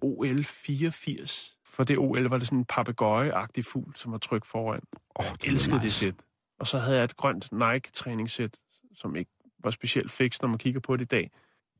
[0.00, 1.56] OL 84.
[1.66, 4.80] For det OL var det sådan en papegøje-agtig fugl, som var trykt foran.
[5.18, 6.14] åh, Jeg det elskede det sæt.
[6.60, 8.56] Og så havde jeg et grønt Nike-træningssæt,
[8.94, 9.30] som ikke
[9.64, 11.30] var specielt fix, når man kigger på det i dag.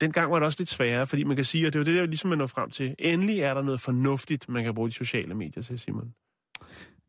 [0.01, 2.01] Dengang var det også lidt sværere, fordi man kan sige, at det er jo det,
[2.01, 2.95] der ligesom man når frem til.
[2.99, 6.15] Endelig er der noget fornuftigt, man kan bruge de sociale medier til, Simon.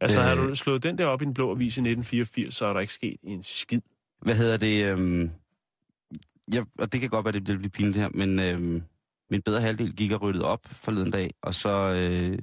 [0.02, 0.32] Altså, øh...
[0.32, 0.38] Øh.
[0.38, 2.80] har du slået den der op i en blå avis i 1984, så er der
[2.80, 3.82] ikke sket en skid.
[4.22, 4.86] Hvad hedder det?
[4.86, 5.32] Øhm...
[6.54, 8.84] Ja, og det kan godt være, det bliver lidt pinligt her, men øhm...
[9.30, 12.40] min bedre halvdel gik og ryddede op forleden dag, og så øh,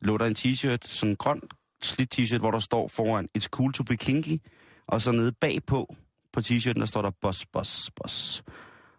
[0.00, 1.40] lå der en t-shirt, sådan en grøn
[1.82, 4.38] slidt t-shirt, hvor der står foran, it's cool to be kinky,
[4.86, 5.94] og så nede bagpå
[6.32, 8.44] på t-shirten, der står der boss, boss, boss.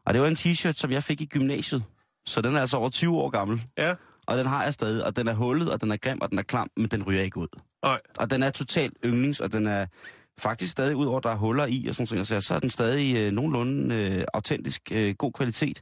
[0.05, 1.83] Og det var en t-shirt, som jeg fik i gymnasiet,
[2.25, 3.65] så den er altså over 20 år gammel.
[3.77, 3.95] Ja.
[4.27, 6.39] Og den har jeg stadig, og den er hullet, og den er grim, og den
[6.39, 7.47] er klam, men den ryger ikke ud.
[7.85, 7.99] Nej.
[8.17, 9.85] Og den er totalt yndlings, og den er
[10.39, 12.59] faktisk stadig, ud over at der er huller i og sådan noget, så, så er
[12.59, 15.81] den stadig øh, nogenlunde øh, autentisk øh, god kvalitet.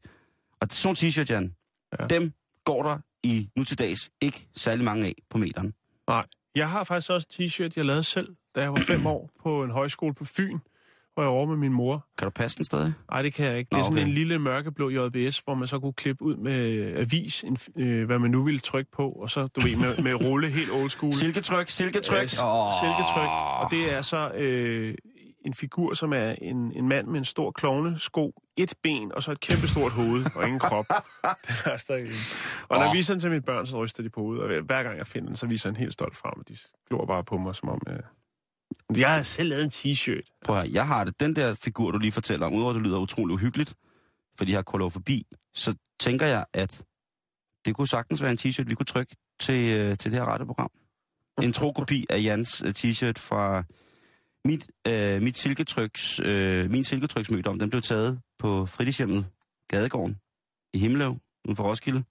[0.62, 1.56] Og det er sådan nogle t-shirt, Jan,
[2.00, 2.04] ja.
[2.04, 2.08] Ja.
[2.08, 2.34] dem
[2.66, 5.74] går der i nu til dags ikke særlig mange af på meteren.
[6.08, 6.26] Nej.
[6.56, 9.64] Jeg har faktisk også en t-shirt, jeg lavede selv, da jeg var fem år på
[9.64, 10.60] en højskole på Fyn,
[11.14, 12.06] hvor jeg var over med min mor.
[12.18, 12.94] Kan du passe den stadig?
[13.12, 13.70] Nej, det kan jeg ikke.
[13.70, 14.08] Det Nå, er sådan okay.
[14.08, 18.20] en lille mørkeblå JBS, hvor man så kunne klippe ud med avis, en, øh, hvad
[18.20, 21.14] man nu ville trykke på, og så, du ved, med, med rulle helt old school.
[21.14, 22.24] Silketryk, silketryk.
[22.24, 23.30] Øh, silketryk.
[23.62, 24.96] Og det er så øh,
[25.46, 29.32] en figur, som er en, en mand med en stor klovnesko, et ben og så
[29.32, 30.86] et kæmpe stort hoved og ingen krop.
[31.48, 32.10] Det er stadig en.
[32.70, 34.44] Og når jeg viser den til mine børn, så ryster de på hovedet.
[34.44, 36.40] Og hver gang jeg finder den, så viser han helt stolt frem.
[36.40, 36.56] Og de
[36.90, 37.82] glor bare på mig, som om...
[37.88, 38.00] Øh...
[38.98, 40.40] Jeg har selv lavet en t-shirt.
[40.46, 41.20] Prøv her, jeg har det.
[41.20, 43.74] Den der figur, du lige fortæller om, udover at det lyder utrolig uhyggeligt,
[44.38, 46.82] fordi jeg har kolofobi, så tænker jeg, at
[47.66, 50.72] det kunne sagtens være en t-shirt, vi kunne trykke til, øh, til det her radioprogram.
[51.42, 53.64] En trokopi af Jans øh, t-shirt fra
[54.46, 57.60] mit, øh, mit silketryks, øh, min silketryksmødom.
[57.60, 59.26] Den blev taget på fritidshjemmet
[59.70, 60.18] Gadegården
[60.74, 62.04] i Himmeløv, uden for Roskilde.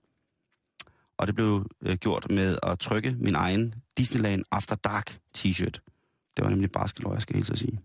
[1.18, 5.91] Og det blev øh, gjort med at trykke min egen Disneyland After Dark t-shirt.
[6.36, 7.80] Det var nemlig barskeløg, jeg skal helt så sige.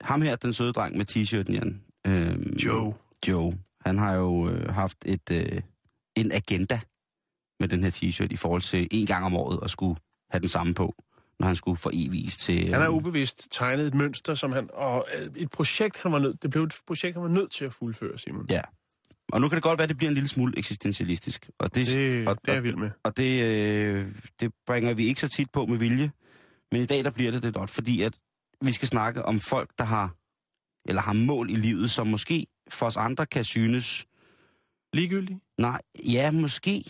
[0.00, 1.82] Ham her, den søde dreng med t-shirten, Jan.
[2.06, 2.94] Øhm, Joe.
[3.28, 3.58] Joe.
[3.86, 5.62] Han har jo øh, haft et, øh,
[6.16, 6.80] en agenda
[7.60, 9.96] med den her t-shirt i forhold til en gang om året at skulle
[10.30, 10.94] have den samme på,
[11.40, 12.64] når han skulle foreviges til...
[12.66, 16.18] Øh, Han har ubevidst tegnet et mønster, som han, og øh, et projekt, han var
[16.18, 18.46] nødt, det blev et projekt, han var nødt til at fuldføre, Simon.
[18.50, 18.60] Ja.
[19.32, 21.50] Og nu kan det godt være, at det bliver en lille smule eksistentialistisk.
[21.58, 22.90] Og det, Det, og, det er jeg vild med.
[23.04, 24.06] Og det, øh,
[24.40, 26.10] det bringer vi ikke så tit på med vilje.
[26.72, 28.18] Men i dag, der bliver det det godt, fordi at
[28.60, 30.14] vi skal snakke om folk, der har,
[30.88, 34.06] eller har mål i livet, som måske for os andre kan synes,
[34.92, 35.38] Ligegyldigt?
[35.58, 36.84] nej, ja, måske,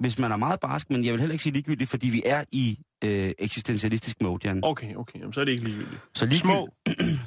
[0.00, 2.44] hvis man er meget barsk, men jeg vil heller ikke sige ligegyldigt, fordi vi er
[2.52, 4.60] i øh, eksistentialistisk mode, Jan.
[4.64, 6.00] Okay, okay, jamen, så er det ikke ligegyldigt.
[6.14, 6.68] Så ligegyldigt, Små.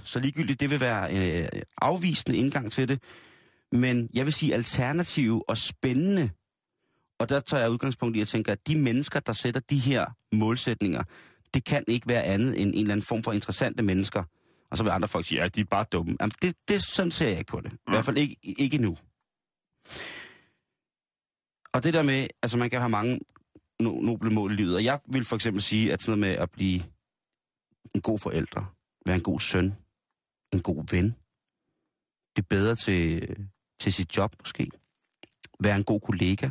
[0.12, 3.00] så ligegyldigt, det vil være øh, afvisende indgang til det.
[3.72, 6.30] Men jeg vil sige alternative og spændende.
[7.20, 10.06] Og der tager jeg udgangspunkt i at tænke, at de mennesker, der sætter de her
[10.32, 11.04] målsætninger,
[11.54, 14.24] det kan ikke være andet end en eller anden form for interessante mennesker.
[14.72, 16.18] Og så vil andre folk sige, ja, de er bare dumme.
[16.20, 17.72] Jamen, det, det, sådan ser jeg ikke på det.
[17.74, 18.98] I hvert fald ikke, ikke nu.
[21.74, 23.20] Og det der med, altså man kan have mange
[23.84, 24.76] no- noble mål i livet.
[24.76, 26.84] Og jeg vil for eksempel sige, at sådan noget med at blive
[27.96, 28.66] en god forældre,
[29.06, 29.76] være en god søn,
[30.54, 31.16] en god ven,
[32.36, 33.22] blive bedre til,
[33.82, 34.68] til sit job måske,
[35.60, 36.50] være en god kollega,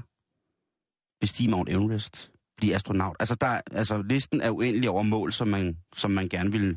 [1.21, 3.17] bestige Mount Everest, blive astronaut.
[3.21, 6.77] Altså, der, er- altså listen er uendelig over mål, som man, som man gerne vil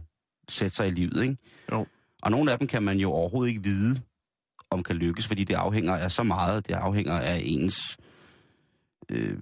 [0.50, 1.38] sætte sig i livet, ikke?
[1.72, 1.86] Jo.
[2.22, 4.02] Og nogle af dem kan man jo overhovedet ikke vide,
[4.70, 6.68] om kan lykkes, fordi det afhænger af så meget.
[6.68, 7.98] Det afhænger af ens,
[9.10, 9.38] øh,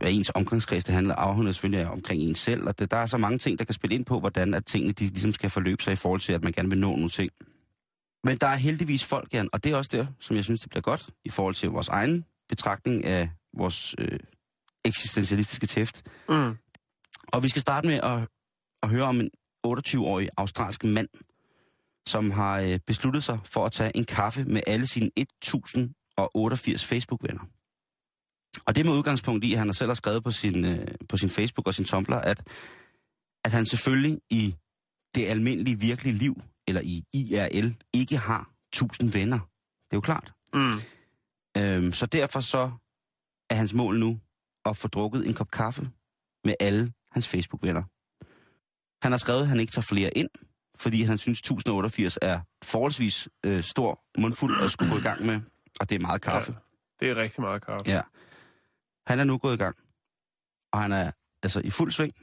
[0.00, 0.84] af ens omgangskreds.
[0.84, 3.58] Det handler afhænger selvfølgelig af omkring en selv, og det, der er så mange ting,
[3.58, 6.20] der kan spille ind på, hvordan at tingene de, ligesom skal forløbe sig i forhold
[6.20, 7.30] til, at man gerne vil nå nogle ting.
[8.26, 10.70] Men der er heldigvis folk, Jan, og det er også der, som jeg synes, det
[10.70, 14.18] bliver godt i forhold til vores egen betragtning af vores øh,
[14.84, 16.02] eksistentialistiske tæft.
[16.28, 16.56] Mm.
[17.32, 18.28] Og vi skal starte med at,
[18.82, 19.30] at høre om en
[19.66, 21.08] 28-årig australsk mand,
[22.06, 27.42] som har øh, besluttet sig for at tage en kaffe med alle sine 1088 Facebook-venner.
[28.66, 31.16] Og det med udgangspunkt i, at han har selv har skrevet på sin, øh, på
[31.16, 32.42] sin Facebook og sin Tumblr, at,
[33.44, 34.54] at han selvfølgelig i
[35.14, 39.38] det almindelige virkelige liv, eller i IRL, ikke har 1000 venner.
[39.38, 40.32] Det er jo klart.
[40.54, 40.72] Mm.
[41.58, 42.70] Øhm, så derfor så
[43.50, 44.20] er hans mål nu
[44.64, 45.90] at få drukket en kop kaffe
[46.44, 47.82] med alle hans Facebook-venner.
[49.02, 50.28] Han har skrevet, at han ikke tager flere ind,
[50.76, 55.40] fordi han synes 1088 er forholdsvis øh, stor mundfuld at skulle gå i gang med,
[55.80, 56.56] og det er meget kaffe.
[57.00, 57.90] Det er rigtig meget kaffe.
[57.90, 58.02] Ja.
[59.06, 59.76] Han er nu gået i gang,
[60.72, 61.10] og han er
[61.42, 62.14] altså i fuld sving,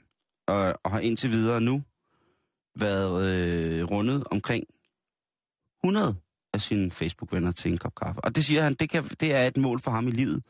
[0.47, 1.83] og, og har indtil videre nu
[2.75, 4.63] været øh, rundet omkring
[5.83, 6.15] 100
[6.53, 8.21] af sine Facebook-venner til en kop kaffe.
[8.21, 10.43] Og det siger han, det, kan, det er et mål for ham i livet,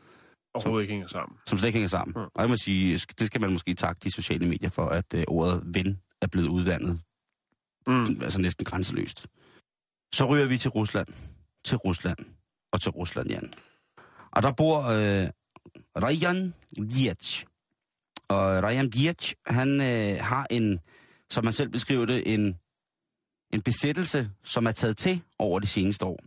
[0.54, 1.38] Overhovedet ikke hænger sammen.
[1.46, 2.14] som slet ikke hænger sammen.
[2.16, 2.22] Ja.
[2.34, 5.24] Og jeg må sige, det skal man måske takke de sociale medier for, at øh,
[5.28, 7.00] ordet ven er blevet udvandet.
[7.86, 8.22] Mm.
[8.22, 9.26] Altså næsten grænseløst.
[10.14, 11.08] Så ryger vi til Rusland.
[11.64, 12.18] Til Rusland.
[12.72, 13.54] Og til Rusland, Jan.
[14.30, 15.28] Og der bor øh,
[16.02, 16.54] Rajan
[16.90, 17.44] Gietz.
[18.28, 20.80] Og Rajan Gietz, han øh, har en,
[21.30, 22.58] som man selv beskriver det, en,
[23.52, 26.18] en besættelse, som er taget til over de seneste år.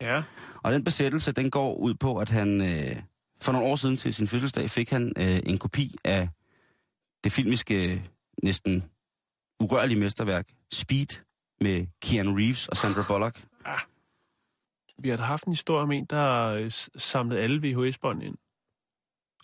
[0.00, 0.22] Ja.
[0.62, 3.02] Og den besættelse, den går ud på, at han øh,
[3.42, 6.28] for nogle år siden til sin fødselsdag fik han øh, en kopi af
[7.24, 8.02] det filmiske
[8.42, 8.84] næsten
[9.60, 11.22] urørlige mesterværk Speed
[11.60, 13.44] med Keanu Reeves og Sandra Bullock.
[14.98, 18.36] Vi har haft en historie om en, der øh, samlede alle VHS-bånd ind.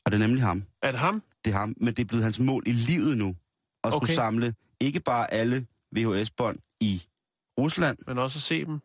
[0.05, 0.64] Og det er nemlig ham.
[0.82, 1.22] Er det ham?
[1.45, 3.36] Det er ham, men det er blevet hans mål i livet nu.
[3.85, 4.14] At skulle Okay.
[4.14, 5.66] samle ikke bare alle
[5.97, 7.03] VHS-bånd i
[7.59, 8.80] Rusland, Men også at se dem.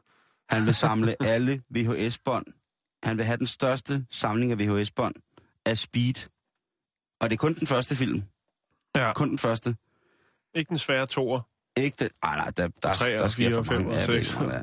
[0.52, 2.46] han vil samle alle VHS-bånd.
[3.02, 5.14] Han vil have den største samling af VHS-bånd
[5.66, 6.28] af Speed.
[7.20, 8.22] Og det er kun den første film.
[8.96, 9.12] Ja.
[9.12, 9.76] Kun den første.
[10.54, 11.40] Ikke den svære toer.
[11.76, 12.08] Ikke det.
[12.22, 13.90] Ej, nej, der, der, 3 der og sker 4 for og 5 mange.
[13.90, 14.62] og Ja, 6 ved, ja.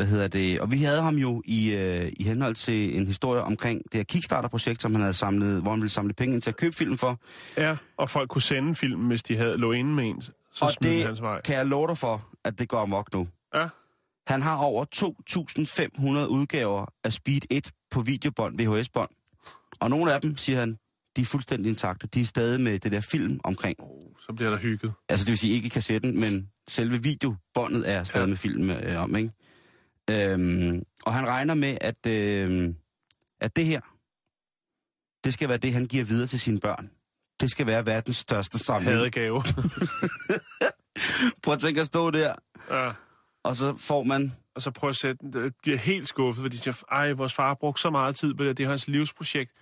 [0.00, 0.06] Og 7.
[0.06, 0.60] Hvad hedder det?
[0.60, 4.02] Og vi havde ham jo i, øh, i henhold til en historie omkring det her
[4.02, 6.98] Kickstarter-projekt, som han havde samlet, hvor han ville samle penge ind til at købe film
[6.98, 7.18] for.
[7.56, 10.22] Ja, og folk kunne sende film, hvis de havde lå inde med en.
[10.22, 11.40] Så og det hans vej.
[11.40, 13.28] kan jeg love dig for, at det går amok nu.
[13.54, 13.68] Ja.
[14.26, 19.10] Han har over 2.500 udgaver af Speed 1 på videobånd, VHS-bånd.
[19.80, 20.78] Og nogle af dem, siger han,
[21.16, 22.06] de er fuldstændig intakte.
[22.06, 23.76] De er stadig med det der film omkring.
[24.20, 24.92] Så bliver der hygget.
[25.08, 28.20] Altså det vil sige ikke kassetten, men selve videobåndet er stadig ja.
[28.20, 28.26] Ja.
[28.26, 29.30] med film øh, om, ikke?
[30.10, 32.74] Øhm, og han regner med, at, øh,
[33.40, 33.80] at det her,
[35.24, 36.90] det skal være det, han giver videre til sine børn.
[37.40, 38.96] Det skal være verdens største samling.
[38.96, 39.42] Hadegave.
[41.42, 42.34] Prøv at tænke at stå der,
[42.70, 42.92] ja.
[43.42, 44.32] og så får man...
[44.54, 45.26] Og så prøv at sætte.
[45.32, 48.34] Det bliver helt skuffet, fordi de siger, ej, vores far har brugt så meget tid
[48.34, 48.56] på det.
[48.58, 49.52] Det er hans livsprojekt.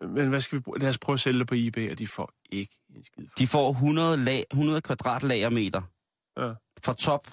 [0.00, 0.78] Men hvad skal vi bruge?
[0.78, 3.34] Lad os prøve at sælge det på eBay, og de får ikke en skid for
[3.38, 5.82] De får 100, lag, 100 kvadratlagermeter
[6.36, 6.52] Ja.
[6.84, 7.26] fra top,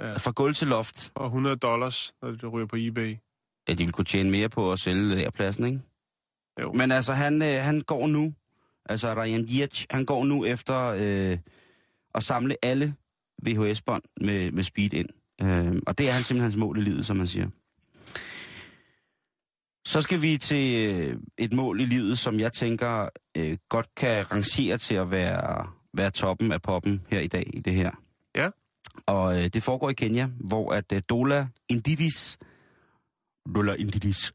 [0.00, 0.16] Ja.
[0.16, 1.12] fra gulv til loft.
[1.14, 3.16] Og 100 dollars, når det ryger på eBay.
[3.68, 5.80] Ja, de vil kunne tjene mere på at sælge lagerpladsen, ikke?
[6.60, 6.72] Jo.
[6.72, 8.34] Men altså, han, øh, han går nu,
[8.88, 11.38] altså Ryan Dietz, han går nu efter øh,
[12.14, 12.94] at samle alle
[13.42, 15.08] VHS-bånd med, med speed ind.
[15.42, 17.48] Øh, og det er han simpelthen hans mål i livet, som man siger.
[19.86, 24.32] Så skal vi til øh, et mål i livet, som jeg tænker øh, godt kan
[24.32, 27.90] rangere til at være, være toppen af poppen her i dag i det her.
[29.06, 32.38] Og øh, det foregår i Kenya, hvor at øh, Dola Indidis,
[33.54, 34.32] Dola Indidis,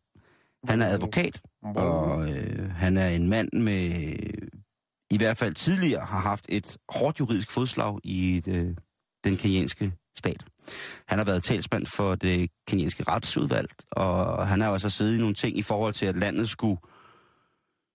[0.68, 3.89] han er advokat, og øh, han er en mand med,
[5.12, 8.76] i hvert fald tidligere, har haft et hårdt juridisk fodslag i et, øh,
[9.24, 10.45] den kenyanske stat.
[11.07, 15.36] Han har været talsmand for det kenyanske retsudvalg, og han har også siddet i nogle
[15.36, 16.82] ting i forhold til, at landet skulle,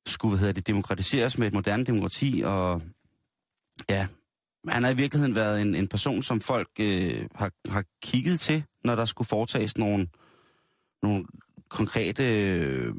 [0.06, 2.82] skulle hvad hedder det, demokratiseres med et moderne demokrati, og
[3.88, 4.06] ja,
[4.68, 8.64] han har i virkeligheden været en, en person, som folk øh, har, har kigget til,
[8.84, 10.08] når der skulle foretages nogle,
[11.02, 11.24] nogle
[11.70, 12.94] konkrete, øh,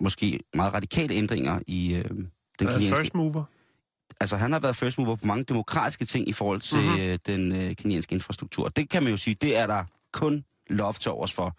[0.00, 2.96] måske meget radikale ændringer i øh, den kenyanske...
[2.96, 3.44] first mover?
[4.20, 6.86] Altså, han har været first mover på mange demokratiske ting i forhold til Mhm.
[6.86, 7.02] mm-hmm.
[7.02, 8.68] øh, den øh, kenyanske infrastruktur.
[8.68, 11.56] Det kan man jo sige, det er der kun lov til overs for.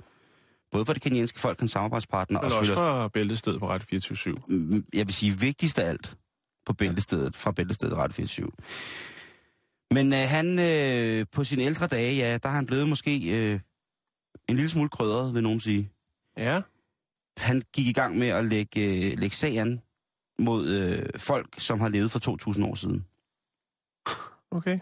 [0.71, 3.83] Både for det kenyanske folk, hans samarbejdspartner, og Men selvfølgelig også, for bæltestedet på ret
[3.83, 6.17] 24 mm, jeg vil sige, vigtigst af alt
[6.65, 8.47] på bæltestedet, fra bæltestedet Ret 24.
[9.91, 13.59] Men øh, han, øh, på sine ældre dage, ja, der har han blevet måske øh,
[14.47, 15.91] en lille smule krydret, vil nogen sige.
[16.37, 16.61] Ja.
[17.37, 19.81] Han gik i gang med at lægge, øh, lægge sag an
[20.39, 23.05] mod øh, folk, som har levet for 2.000 år siden.
[24.51, 24.79] Okay.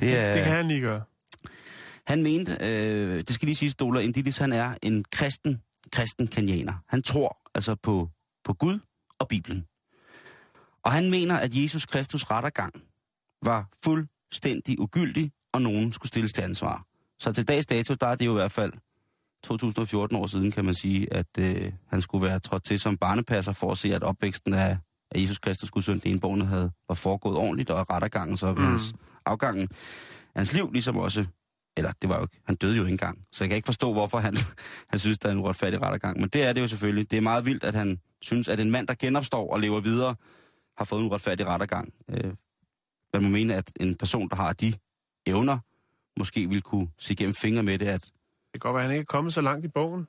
[0.00, 1.02] Det, er, Det kan han lige gøre.
[2.06, 5.62] Han mente, øh, det skal lige sige, Stoler Indidis, han er en kristen,
[5.92, 6.74] kristen kenianer.
[6.88, 8.10] Han tror altså på,
[8.44, 8.78] på Gud
[9.18, 9.66] og Bibelen.
[10.82, 12.74] Og han mener, at Jesus Kristus rettergang
[13.44, 16.84] var fuldstændig ugyldig, og nogen skulle stilles til ansvar.
[17.18, 18.72] Så til dags dato, der er det jo i hvert fald
[19.44, 23.52] 2014 år siden, kan man sige, at øh, han skulle være trådt til som barnepasser
[23.52, 24.78] for at se, at opvæksten af,
[25.10, 28.64] af Jesus Kristus, Guds søn, enborgne, havde, var foregået ordentligt, og rettergangen så ved Mm.
[28.64, 28.94] hans
[29.26, 29.68] afgangen
[30.34, 31.24] af hans liv, ligesom også
[31.76, 33.92] eller det var jo ikke, han døde jo ikke engang, så jeg kan ikke forstå,
[33.92, 34.36] hvorfor han,
[34.90, 36.20] han synes, der er en uretfærdig rettergang.
[36.20, 37.10] Men det er det jo selvfølgelig.
[37.10, 40.14] Det er meget vildt, at han synes, at en mand, der genopstår og lever videre,
[40.78, 41.92] har fået en uretfærdig rettergang.
[42.10, 42.32] Øh,
[43.22, 44.72] man må mene, at en person, der har de
[45.26, 45.58] evner,
[46.18, 48.10] måske ville kunne se gennem fingre med det, at Det
[48.52, 50.06] kan godt være, at han ikke er kommet så langt i bogen.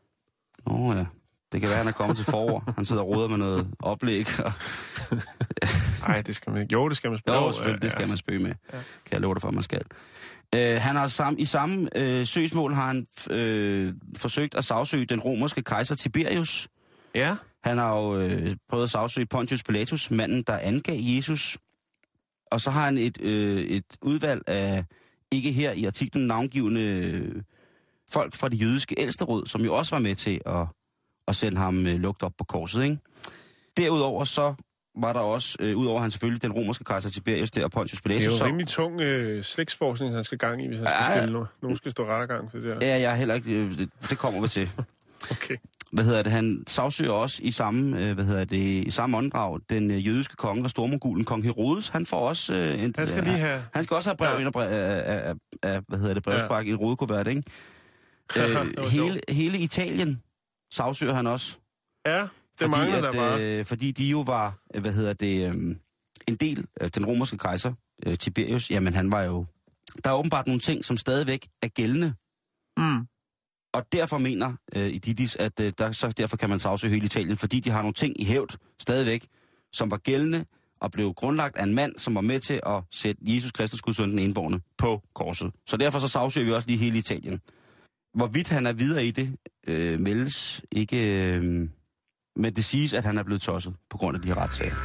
[0.66, 1.06] åh ja,
[1.52, 2.64] det kan være, at han er kommet til forår.
[2.76, 4.26] Han sidder og roder med noget oplæg.
[4.40, 4.52] Og,
[6.08, 6.74] Nej, det skal man ikke.
[6.74, 7.44] Jo, det skal man spørge.
[7.46, 8.54] jo, selvfølgelig, det skal man spøge med.
[8.72, 9.82] Kan jeg love dig for, at man skal.
[10.56, 15.20] Øh, han har sam, I samme øh, søgsmål har han øh, forsøgt at sagsøge den
[15.20, 16.68] romerske kejser Tiberius.
[17.16, 17.36] Ja.
[17.64, 21.58] Han har jo øh, prøvet at sagsøge Pontius Pilatus, manden, der angav Jesus.
[22.56, 24.84] Og så har han et, øh, et udvalg af,
[25.32, 27.42] ikke her i artiklen, navngivende øh,
[28.12, 30.68] folk fra det jødiske ældsteråd, som jo også var med til at,
[31.28, 32.84] at sende ham øh, lugt op på korset.
[32.84, 32.98] Ikke?
[33.78, 34.54] Derudover så
[35.02, 38.12] var der også, øh, udover han selvfølgelig den romerske kejser Tiberius der og Pontius Det
[38.12, 41.06] er Pilatus, jo så, rimelig tung øh, slægtsforskning, han skal gang i, hvis han skal
[41.10, 41.18] Ja.
[41.18, 41.48] stille noget.
[41.62, 42.88] Nogen skal stå rettergang for det der.
[42.88, 44.72] ja, jeg er heller ikke, øh, det, det kommer vi til.
[45.32, 45.56] Okay.
[45.96, 49.60] Hvad hedder det, han sagsøger også i samme, øh, hvad hedder det, i samme åndedrag,
[49.70, 53.24] den øh, jødiske konge og stormogulen, kong Herodes, han får også øh, en, Han skal
[53.24, 53.62] lige have...
[53.74, 54.38] Han skal også have brev Ja.
[54.40, 55.34] ind og brev, af, af,
[55.64, 56.70] af, hvad hedder det, brevspark ja.
[56.70, 57.44] i en rodekuvert, ikke?
[58.34, 60.22] Det øh, hele, hele Italien
[60.74, 61.58] sagsøger han også.
[62.06, 62.28] Ja,
[62.60, 63.42] det mangler der bare.
[63.42, 65.56] Øh, fordi de jo var, hvad hedder det, øh,
[66.28, 67.74] en del af den romerske kejser,
[68.06, 69.46] øh, Tiberius, jamen han var jo...
[70.04, 72.14] Der er åbenbart nogle ting, som stadigvæk er gældende.
[72.78, 73.08] Mm.
[73.76, 77.38] Og derfor mener øh, Ididis, at øh, der, så derfor kan man sagsøge hele Italien,
[77.38, 79.28] fordi de har nogle ting i hævd stadigvæk,
[79.74, 80.46] som var gældende
[80.82, 84.10] og blev grundlagt af en mand, som var med til at sætte Jesus Kristus Gudsøn
[84.10, 85.52] den indborne, på korset.
[85.68, 87.40] Så derfor så sagsøger vi også lige hele Italien.
[88.14, 89.36] Hvorvidt han er videre i det,
[89.68, 91.24] øh, meldes ikke...
[91.34, 91.70] Øh,
[92.38, 94.76] men det siges, at han er blevet tosset på grund af de her retssager.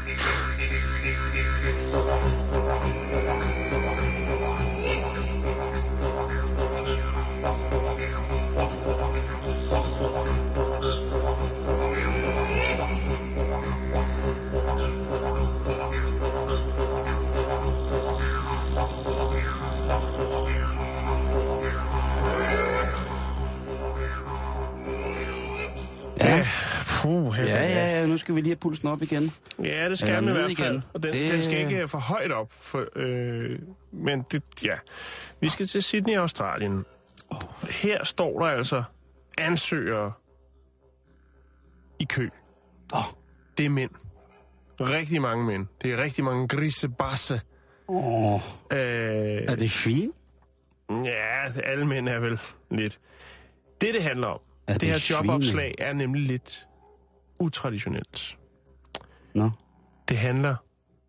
[26.21, 26.47] Ja,
[27.03, 29.33] Puh, ja, ja, ja, nu skal vi lige have pulsen op igen.
[29.63, 30.71] Ja, det skal den i hvert fald.
[30.71, 30.83] igen.
[30.95, 32.53] Og den, Det- den skal ikke for højt op.
[32.61, 33.59] For, øh,
[33.93, 34.75] men det, ja.
[35.41, 36.85] Vi skal til Sydney, Australien.
[37.71, 38.83] Her står der altså
[39.39, 40.13] ansøgere
[41.99, 42.29] i kø.
[42.95, 43.01] Åh.
[43.59, 43.91] Det er mænd.
[44.81, 45.67] Rigtig mange mænd.
[45.83, 47.41] Det er rigtig mange grisebasse.
[47.89, 48.35] Åh,
[48.73, 48.79] Øh,
[49.49, 50.13] er det svin?
[50.91, 52.41] ja, alle mænd er vel
[52.71, 52.99] lidt.
[53.81, 54.41] Det, det handler om,
[54.71, 55.33] Er det, det her svine?
[55.33, 56.69] jobopslag er nemlig lidt
[57.41, 58.39] utraditionelt.
[59.35, 59.51] Nå.
[60.09, 60.57] Det handler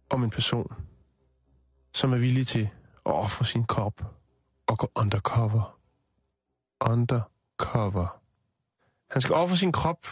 [0.10, 0.74] om en person,
[1.94, 2.70] som er villig til
[3.06, 4.02] at ofre sin krop
[4.68, 5.80] og gå undercover.
[6.90, 8.22] Undercover.
[9.12, 10.08] Han skal ofre sin krop,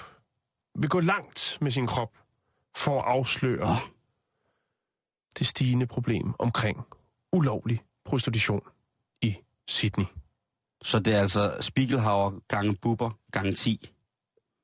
[0.76, 2.18] vil gå langt med sin krop,
[2.76, 3.78] for at afsløre Åh.
[5.39, 6.86] det stigende problem omkring
[7.32, 8.62] ulovlig prostitution
[9.22, 9.38] i
[9.68, 10.06] Sydney
[10.82, 13.90] Så det er altså Spiegelhauer gange Bubber gange 10.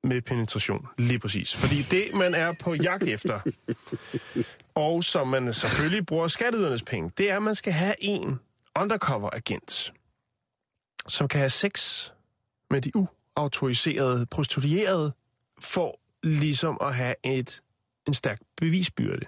[0.03, 0.87] med penetration.
[0.97, 1.55] Lige præcis.
[1.55, 3.39] Fordi det, man er på jagt efter,
[4.85, 8.39] og som man selvfølgelig bruger skatteydernes penge, det er, at man skal have en
[8.79, 9.93] undercover-agent,
[11.07, 12.09] som kan have sex
[12.69, 15.13] med de uautoriserede prostituerede,
[15.59, 17.61] for ligesom at have et,
[18.07, 19.25] en stærk bevisbyrde.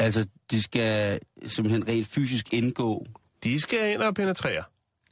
[0.00, 3.06] Altså, de skal simpelthen rent fysisk indgå.
[3.44, 4.64] De skal ind og penetrere.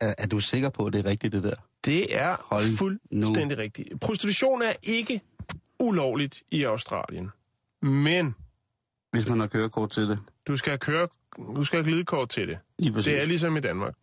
[0.05, 1.55] Er, er du sikker på, at det er rigtigt, det der?
[1.85, 4.01] Det er Hold fuldstændig rigtigt.
[4.01, 5.21] Prostitution er ikke
[5.81, 7.31] ulovligt i Australien.
[7.83, 8.35] Men
[9.13, 10.19] Hvis man har kørekort til det.
[10.47, 11.09] du skal køre,
[11.57, 12.59] du skal have glidekort til det.
[12.93, 13.05] Præcis.
[13.05, 13.95] Det er ligesom i Danmark.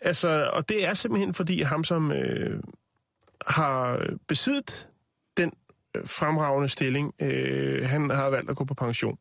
[0.00, 2.60] Altså, og det er simpelthen fordi ham, som øh,
[3.46, 4.88] har besiddet
[5.36, 5.52] den
[5.94, 9.18] øh, fremragende stilling, øh, han har valgt at gå på pension.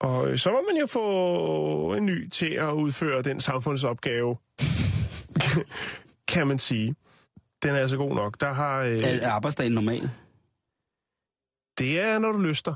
[0.00, 4.36] Og øh, så må man jo få en ny til at udføre den samfundsopgave,
[6.28, 6.94] kan man sige.
[7.62, 8.40] Den er altså god nok.
[8.40, 10.10] Der har, øh, Er, arbejdsdagen normal?
[11.78, 12.74] det er, når du lyster.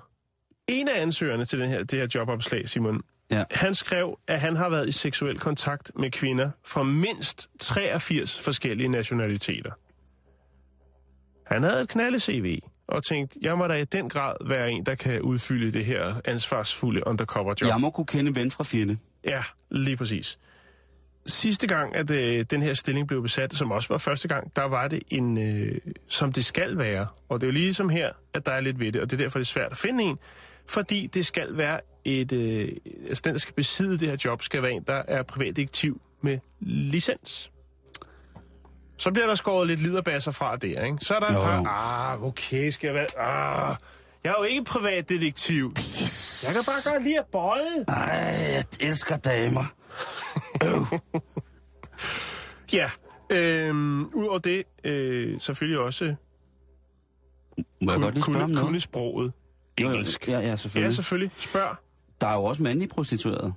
[0.69, 3.45] En af ansøgerne til den her, det her jobopslag, Simon, Ja.
[3.51, 8.89] han skrev, at han har været i seksuel kontakt med kvinder fra mindst 83 forskellige
[8.89, 9.71] nationaliteter.
[11.55, 14.87] Han havde et knalde CV og tænkte, jeg må da i den grad være en,
[14.87, 17.69] der kan udfylde det her ansvarsfulde undercover job.
[17.69, 18.99] Jeg må kunne kende ven fra fjende.
[19.25, 20.39] Ja, lige præcis.
[21.27, 24.65] Sidste gang, at øh, den her stilling blev besat, som også var første gang, der
[24.65, 27.07] var det en, øh, som det skal være.
[27.29, 29.25] Og det er jo ligesom her, at der er lidt ved det, og det er
[29.25, 30.19] derfor, det er svært at finde en.
[30.69, 32.33] Fordi det skal være et...
[32.33, 32.69] Øh,
[33.09, 36.39] altså den, der skal besidde det her job, skal være en, der er privatdetektiv med
[36.61, 37.51] licens.
[38.97, 40.97] Så bliver der skåret lidt liderbasser fra der, ikke?
[41.01, 41.57] Så er der en Jo, par...
[41.57, 41.65] jo.
[41.69, 43.07] Ah, okay, skal jeg være...
[43.19, 43.77] Ah,
[44.25, 45.73] jeg er jo ikke privatdetektiv.
[46.47, 47.85] Jeg kan bare godt lide at bolle.
[47.89, 49.65] Ej, jeg elsker damer.
[52.73, 52.91] Ja,
[53.31, 56.15] øhm, udover det, øh, selvfølgelig også
[57.81, 59.33] Må jeg godt lige kunne, kunne sproget
[59.79, 60.29] engelsk.
[60.29, 60.95] Ja, ja, Ja, selvfølgelig.
[60.95, 61.31] selvfølgelig.
[61.39, 61.77] Spørg.
[62.21, 63.53] Der er jo også mandlige prostituerede.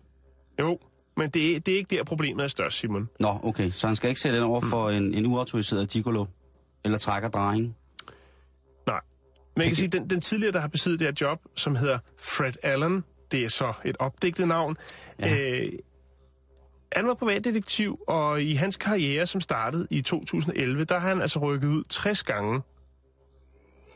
[0.59, 0.79] Jo,
[1.17, 3.09] men det, er- det er ikke der, problemet er størst, Simon.
[3.19, 3.71] Nå, okay.
[3.71, 6.25] Så han skal ikke sætte ind over for en, en uautoriseret gigolo?
[6.83, 7.75] Eller trækker drejing?
[8.87, 8.99] Nej.
[9.55, 11.99] Men jeg kan sige, den, den tidligere, der har besiddet det her job, som hedder
[12.19, 14.77] Fred Allen, det er så et opdigtet navn,
[15.19, 15.59] ja.
[15.63, 15.71] øh,
[16.95, 21.39] han var privatdetektiv, og i hans karriere, som startede i 2011, der har han altså
[21.39, 22.61] rykket ud 60 gange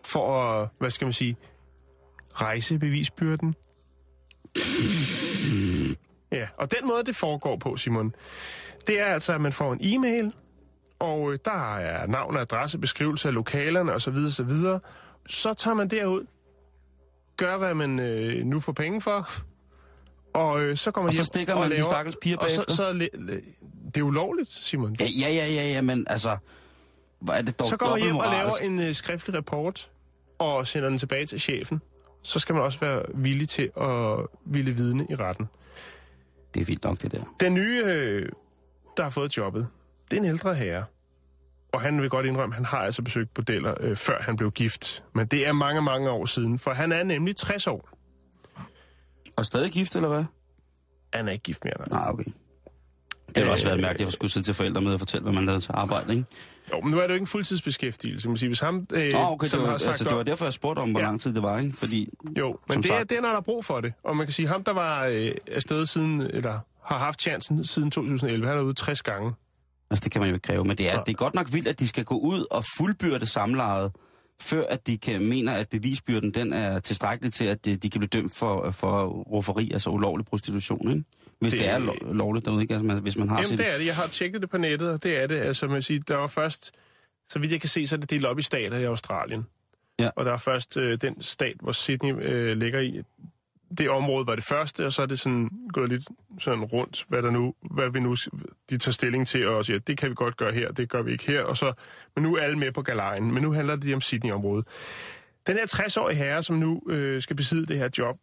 [0.06, 1.38] for at, hvad skal man sige,
[2.34, 3.56] rejse bevisbyrden.
[6.32, 8.16] Ja, og den måde, det foregår på, Simon,
[8.88, 10.32] det er altså, at man får en e-mail,
[11.00, 14.16] og øh, der er navn, adresse, beskrivelse af lokalerne osv.
[14.16, 14.52] osv.
[15.28, 16.26] Så tager man derud,
[17.38, 19.30] gør, hvad man øh, nu får penge for,
[20.34, 22.75] og øh, så kommer Og hjem så stikker man de stakkels piger og så, bagefter?
[22.75, 23.41] så, le- le-
[23.86, 24.95] Det er ulovligt, Simon.
[24.99, 26.38] Ja, ja, ja, ja, ja, men altså...
[27.19, 29.89] Hvor er det dog Så går man hjem og laver en øh, skriftlig rapport,
[30.39, 31.82] og sender den tilbage til chefen.
[32.23, 35.45] Så skal man også være villig til at ville vidne i retten.
[36.53, 37.23] Det er vildt nok, det der.
[37.39, 38.30] Den nye, øh,
[38.97, 39.67] der har fået jobbet,
[40.11, 40.86] det er en ældre herre.
[41.73, 44.51] Og han vil godt indrømme, at han har altså besøgt bordeller, øh, før han blev
[44.51, 45.03] gift.
[45.15, 47.89] Men det er mange, mange år siden, for han er nemlig 60 år.
[49.40, 50.24] Og stadig gift, eller hvad?
[51.14, 52.00] Han er ikke gift mere, nej.
[52.00, 52.24] Nej, okay.
[53.28, 55.24] Det ville også Øh, være mærkeligt, at jeg skulle sidde til forældre med og fortælle,
[55.24, 56.26] hvad man lavede til arbejde, ikke?
[56.74, 58.28] Jo, men nu er det jo ikke en fuldtidsbeskæftigelse.
[58.28, 60.24] Man siger, hvis ham, øh, Nå, okay, det som var, har sagt altså, det var
[60.24, 61.06] derfor, jeg spurgte om, hvor Ja.
[61.06, 61.78] lang tid det var, ikke?
[61.78, 63.94] Fordi, Jo, men det er, sagt- det er, når der er brug for det.
[64.04, 67.92] Og man kan sige, ham, der var øh, afsted siden, eller har haft chancen siden
[67.92, 69.34] 2011, han er ude 60 gange.
[69.90, 71.04] altså, det kan man jo ikke kræve, men det er, Nej.
[71.04, 73.92] det er godt nok vildt, at de skal gå ud og fuldbyrde samlejet,
[74.42, 78.00] før at de kan mener, at bevisbyrden den er tilstrækkelig til, at de, de kan
[78.00, 81.04] blive dømt for, for rufferi, altså ulovlig prostitution, ikke?
[81.40, 82.74] Hvis det, Det- er lo- lovligt derude, ikke?
[82.76, 83.58] Altså, hvis man har Jamen, sit...
[83.58, 83.86] det er det.
[83.86, 85.36] Jeg har tjekket det på nettet, og det er det.
[85.36, 86.72] Altså, man siger, der var først,
[87.30, 89.46] så vidt jeg kan se, så er det delt op i stater i Australien.
[90.00, 90.10] Ja.
[90.16, 93.02] Og der er først øh, den stat, hvor Sydney øh, ligger i.
[93.78, 96.07] Det område var det første, og så er det sådan gået lidt
[96.39, 98.15] sådan rundt, hvad, der nu, hvad vi nu
[98.70, 101.11] de tager stilling til, og siger, det kan vi godt gøre her, det gør vi
[101.11, 101.43] ikke her.
[101.43, 101.74] Og så,
[102.15, 104.67] men nu er alle med på galejen, men nu handler det om Sydney-området.
[105.47, 108.17] Den her 60-årige herre, som nu øh, skal besidde det her job,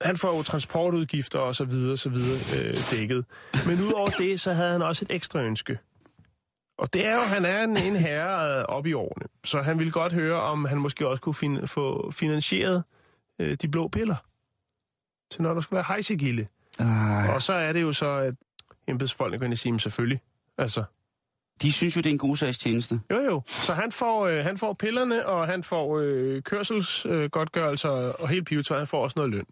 [0.00, 3.24] han får jo transportudgifter og så videre, så videre øh, dækket.
[3.66, 5.78] Men udover det, så havde han også et ekstra ønske.
[6.78, 9.78] Og det er jo, han er en, en herre øh, op i årene, så han
[9.78, 12.84] ville godt høre, om han måske også kunne fin- få finansieret
[13.40, 14.16] øh, de blå piller.
[15.30, 16.46] Til når der skulle være hejsegilde.
[16.78, 18.34] Ej, Og så er det jo så, at
[18.88, 20.20] embedsfolkene og siger, "Men selvfølgelig.
[20.58, 20.84] Altså,
[21.62, 23.00] de synes jo, det er en god sags tjeneste.
[23.10, 23.42] jo jo.
[23.46, 28.46] Så han får, øh, han får pillerne, og han får øh, kørselsgodtgørelser, øh, og helt
[28.46, 28.78] pivetøj.
[28.78, 29.46] Han får også noget løn.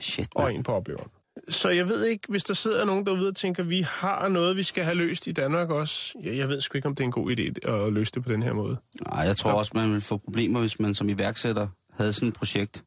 [0.00, 0.54] Shit, og man.
[0.54, 1.08] en på opleveren.
[1.48, 4.62] Så jeg ved ikke, hvis der sidder nogen derude og tænker, vi har noget, vi
[4.62, 6.14] skal have løst i Danmark også.
[6.22, 8.32] Jeg, jeg ved sgu ikke, om det er en god idé at løse det på
[8.32, 8.76] den her måde.
[9.10, 12.34] Nej, jeg tror også, man ville få problemer, hvis man som iværksætter havde sådan et
[12.34, 12.84] projekt.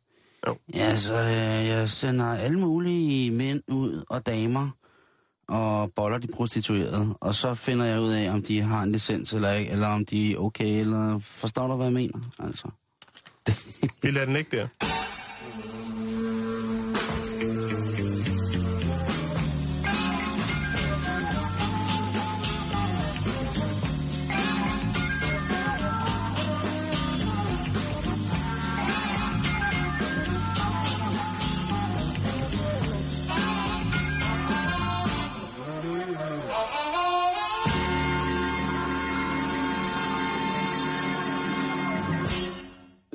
[0.47, 0.57] Jo.
[0.75, 4.69] Ja, så øh, jeg sender alle mulige mænd ud og damer
[5.49, 7.15] og boller de prostituerede.
[7.21, 10.05] Og så finder jeg ud af, om de har en licens eller ikke, eller om
[10.05, 12.19] de er okay, eller forstår du, hvad jeg mener?
[12.39, 12.67] Altså.
[14.01, 14.67] Vi lader den ikke der.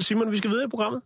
[0.08, 1.02] Simon, vi skal videre i programmet.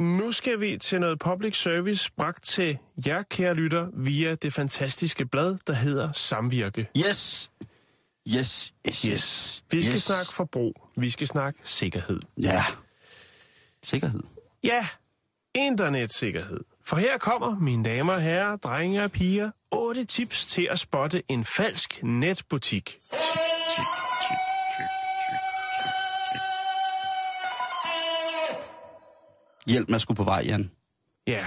[0.00, 5.26] Nu skal vi til noget public service bragt til jer, kære lytter, via det fantastiske
[5.26, 6.88] blad, der hedder Samvirke.
[6.96, 7.50] Yes!
[8.36, 9.64] Yes, yes, yes.
[9.70, 10.02] Vi skal yes.
[10.02, 10.74] snakke forbrug.
[10.96, 12.20] Vi skal snakke sikkerhed.
[12.42, 12.64] Ja.
[13.82, 14.20] Sikkerhed.
[14.64, 14.86] Ja,
[15.54, 16.60] internetsikkerhed.
[16.84, 21.22] For her kommer, mine damer og herrer, drenge og piger, otte tips til at spotte
[21.28, 23.00] en falsk netbutik.
[23.10, 23.57] Tip,
[29.68, 30.70] Hjælp mig sgu på vej, Jan.
[31.26, 31.46] Ja.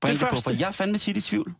[0.00, 1.54] Bring Det det på, første- for jeg er fandme tit i tvivl.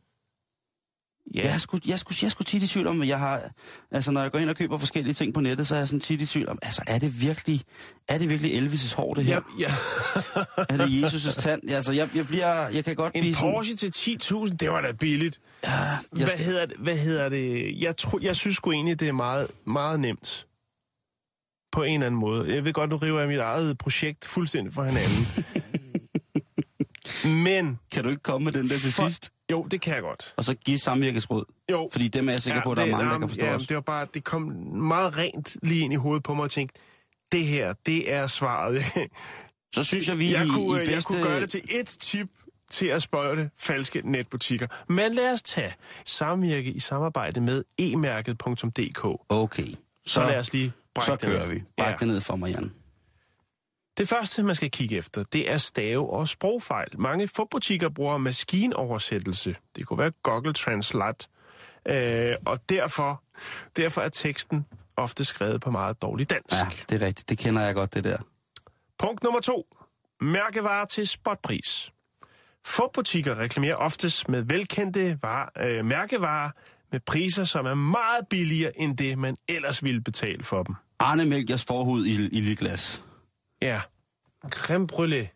[1.34, 1.42] Ja.
[1.42, 3.42] Jeg er sgu, jeg er sgu, jeg er sgu tit i tvivl om, jeg har...
[3.90, 6.00] Altså, når jeg går ind og køber forskellige ting på nettet, så er jeg sådan
[6.00, 7.60] tit i tvivl om, altså, er det virkelig,
[8.08, 9.40] er det virkelig Elvis' hår, det her?
[9.58, 9.66] Ja,
[10.36, 10.44] ja.
[10.74, 11.70] Er det Jesus' tand?
[11.70, 12.68] Altså, jeg, jeg bliver...
[12.68, 13.92] Jeg kan godt En blive Porsche til
[14.22, 15.34] 10.000, det var da billigt.
[15.34, 15.76] sådan...
[15.78, 16.76] Ja, jeg Hvad skal, hedder det?
[16.78, 17.74] Hvad hedder det?
[17.82, 20.46] Jeg, tror, jeg synes sgu egentlig, det er meget, meget nemt.
[21.72, 22.54] På en eller anden måde.
[22.54, 25.26] Jeg ved godt, nu river jeg mit eget projekt fuldstændig fra hinanden.
[27.24, 29.30] Men, kan du ikke komme med den der til For- sidst?
[29.50, 30.34] jo, det kan jeg godt.
[30.36, 31.44] Og så give samvirkesråd.
[31.70, 33.54] Jo, Fordi dem er jeg sikker på, at der er mange, der kan forstå ja,
[33.54, 33.66] os.
[33.66, 36.80] det var bare, det kom meget rent lige ind i hovedet på mig og tænkte,
[37.32, 38.82] det her, det er svaret.
[39.74, 41.12] Så synes jeg, vi jeg, i, kunne, i jeg bedste...
[41.12, 42.28] kunne gøre det til et tip
[42.70, 44.66] til at spotte falske netbutikker.
[44.88, 45.72] Men lad os tage
[46.04, 49.04] samvirke i samarbejde med emærket.dk.
[49.28, 49.66] Okay.
[50.06, 51.62] Så, lad os lige brække Så kører vi.
[51.76, 51.96] Bræk Ja.
[51.98, 52.72] det ned for mig, Jan.
[53.98, 57.00] Det første, man skal kigge efter, det er stave- og sprogfejl.
[57.00, 59.56] Mange fubbutikker bruger maskinoversættelse.
[59.76, 61.28] Det kunne være Google Translate.
[61.88, 63.22] Øh, og derfor,
[63.76, 64.66] derfor er teksten
[64.96, 66.56] ofte skrevet på meget dårlig dansk.
[66.56, 67.28] Ja, det er rigtigt.
[67.28, 68.16] Det kender jeg godt, det der.
[68.98, 69.66] Punkt nummer to.
[70.20, 71.92] Mærkevarer til spotpris.
[72.66, 76.50] Få butikker reklamerer oftest med velkendte var, øh, mærkevarer
[76.92, 80.74] med priser, som er meget billigere end det, man ellers ville betale for dem.
[80.98, 83.03] Arne Mælkers forhud i, i lille glas.
[83.64, 83.80] Ja.
[84.50, 85.26] Creme brûlée.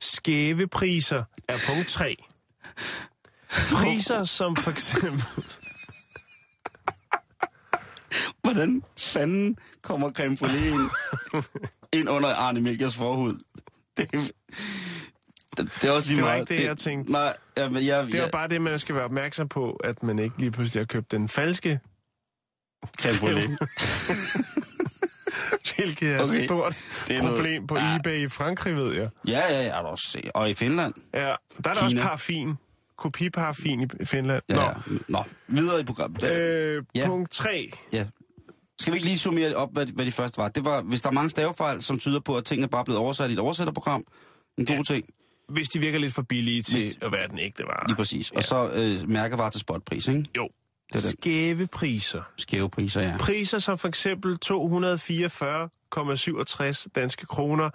[0.00, 2.16] Skæve priser er punkt 3.
[3.72, 5.22] Priser som for eksempel...
[8.42, 10.90] Hvordan fanden kommer creme brûlée ind,
[11.92, 13.38] ind under Arne Mælkers forhud?
[13.96, 14.32] Det, det,
[15.56, 16.50] det er også lige Det var meget.
[16.50, 17.12] ikke det, jeg tænkte.
[17.12, 20.18] Nej, jeg, jeg, Det er jo bare det, man skal være opmærksom på, at man
[20.18, 21.80] ikke lige pludselig har købt den falske,
[23.00, 23.56] creme brûlée.
[25.76, 26.38] hvilket er Okay.
[26.38, 27.96] et stort Det er noget- problem på Ja.
[27.96, 29.08] eBay i Frankrig, ved jeg.
[29.28, 30.20] Ja, ja, ja, er også.
[30.34, 30.94] Og i Finland.
[31.14, 32.54] Ja, der er der også paraffin.
[32.98, 34.42] Kopiparaffin i Finland.
[34.48, 34.60] Ja, Nå.
[34.60, 34.72] ja.
[35.08, 36.22] Nå, videre i programmet.
[36.24, 37.06] Øh, Ja.
[37.06, 37.70] Punkt 3.
[37.92, 38.06] ja.
[38.80, 40.48] Skal vi ikke lige summere op, hvad, hvad de første var?
[40.48, 42.98] Det var, hvis der er mange stavefejl, som tyder på, at tingene bare er blevet
[43.00, 44.04] oversat i et oversætterprogram,
[44.58, 44.82] en god Ja.
[44.82, 45.04] ting,
[45.48, 47.86] Hvis de virker lidt for billige til Hvis- at være den ægte vare.
[47.86, 48.30] lige præcis.
[48.30, 50.24] Og så øh, mærkevarer til spotpris, ikke?
[50.36, 50.48] Jo.
[50.92, 51.08] Det er.
[51.08, 52.22] Skæve priser.
[52.36, 53.16] Skæve priser, ja.
[53.20, 57.70] Priser som for eksempel 244,67 danske kroner,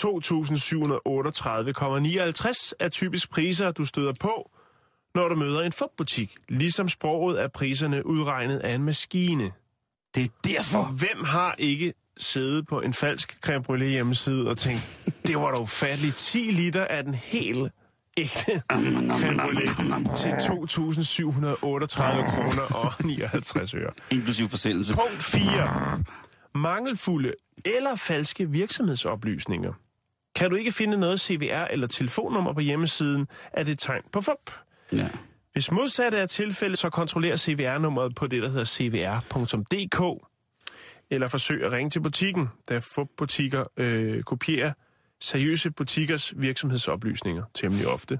[0.00, 4.50] 2.738,59 er typisk priser, du støder på,
[5.14, 6.36] når du møder en fupbutik.
[6.48, 9.52] Ligesom sproget er priserne udregnet af en maskine.
[10.14, 10.82] Det er derfor.
[10.82, 15.58] Hvem har ikke siddet på en falsk creme brûlée hjemmeside og tænkt, det var da
[15.58, 17.72] ufatteligt 10 liter af den helt
[18.16, 23.90] ægte creme til 2.738 kroner og 59 øre.
[24.10, 24.94] Inklusiv forsendelse.
[24.94, 26.02] Punkt 4.
[26.54, 27.32] Mangelfulde
[27.64, 29.72] eller falske virksomhedsoplysninger.
[30.34, 34.20] Kan du ikke finde noget CVR eller telefonnummer på hjemmesiden, er det et tegn på
[34.20, 34.50] fup.
[34.92, 35.08] Ja.
[35.52, 40.26] Hvis modsatte er tilfældet, så kontroller CVR-nummeret på det, der hedder cvr.dk.
[41.10, 44.72] Eller forsøg at ringe til butikken, da FUP-butikker øh, kopierer
[45.20, 48.18] seriøse butikkers virksomhedsoplysninger temmelig ofte.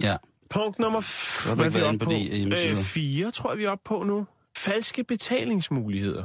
[0.00, 0.16] ja.
[0.50, 2.70] Punkt nummer f- hvad vi oppe inde på de hjemmesider.
[2.70, 4.26] Øh, fire, tror jeg, vi er oppe på nu.
[4.56, 6.24] Falske betalingsmuligheder.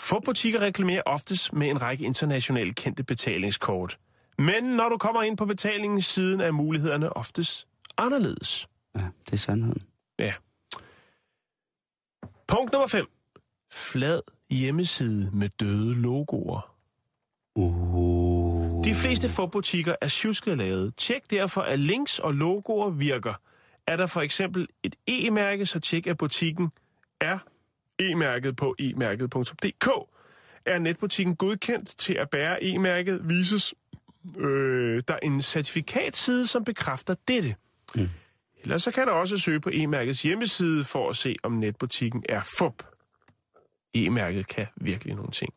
[0.00, 3.98] Få butikker reklamerer oftest med en række internationale kendte betalingskort.
[4.38, 7.68] Men når du kommer ind på betalingssiden, er mulighederne oftest
[7.98, 8.68] anderledes.
[8.96, 9.82] ja, det er sandheden.
[10.18, 10.34] Ja.
[12.46, 13.06] Punkt nummer 5.
[13.72, 14.20] Flad
[14.50, 16.73] hjemmeside med døde logoer.
[17.56, 18.84] Uh.
[18.84, 20.96] De fleste forbutikker er tjusket lavet.
[20.96, 23.40] Tjek derfor, at links og logoer virker.
[23.86, 26.68] Er der for eksempel et e-mærke, så tjek, at butikken
[27.20, 27.38] er
[27.98, 29.88] e-mærket på e-mærket.dk.
[30.66, 33.74] Er netbutikken godkendt til at bære e-mærket, vises
[34.36, 37.54] øh, der en certifikatside, som bekræfter dette.
[37.94, 38.08] Mm.
[38.62, 42.42] Ellers så kan du også søge på e-mærkets hjemmeside for at se, om netbutikken er
[42.58, 42.82] fup.
[43.94, 45.54] E-mærket kan virkelig nogle ting.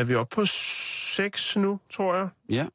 [0.00, 2.28] Er vi oppe på 6 nu, tror jeg?
[2.48, 2.66] ja.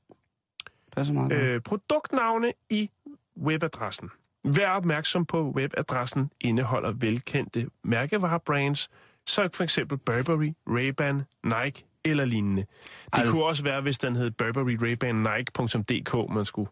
[0.96, 1.32] Passer meget.
[1.32, 1.54] Øh.
[1.56, 2.90] Øh, produktnavne i
[3.38, 4.10] webadressen.
[4.44, 8.90] Vær opmærksom på, at webadressen indeholder velkendte mærkevarebrands,
[9.28, 12.62] så for eksempel Burberry, Ray-Ban, Nike eller lignende.
[12.62, 16.70] Det Al- kunne også være, hvis den hed Burberry, Ray-Ban, Nike.dk, man skulle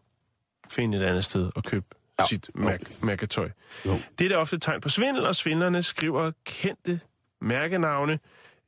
[0.70, 1.86] finde et andet sted og købe
[2.20, 2.24] ja.
[2.26, 3.50] sit mærk- mærketøj.
[3.86, 3.92] Jo.
[4.18, 7.00] Det er da ofte et tegn på svindel, og svindlerne skriver kendte
[7.40, 8.18] mærkenavne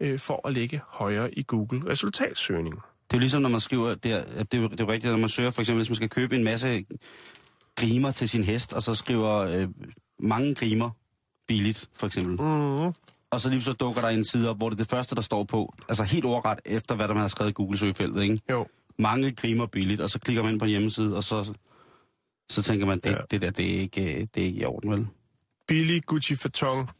[0.02, 2.74] øh, for at ligge højere i Google resultatsøgning.
[2.74, 2.82] Det
[3.16, 5.28] er jo ligesom, når man skriver, det er, det er, det er rigtigt, når man
[5.28, 6.84] søger, for eksempel, hvis man skal købe en masse
[7.76, 9.68] grimer til sin hest, og så skriver øh,
[10.18, 10.90] mange grimer
[11.48, 12.32] billigt, for eksempel.
[12.40, 12.92] Mm.
[13.30, 15.22] Og så lige så dukker der en side op, hvor det er det første, der
[15.22, 18.38] står på, altså helt overret efter, hvad der man har skrevet i Google-søgefeltet, ikke?
[18.50, 18.66] Jo.
[18.98, 21.52] Mange grimer billigt, og så klikker man ind på en hjemmeside, og så,
[22.50, 23.16] så tænker man, det, Ja.
[23.30, 25.06] det der, det er, ikke, det er ikke i orden, vel?
[25.68, 26.90] billig Gucci Fatong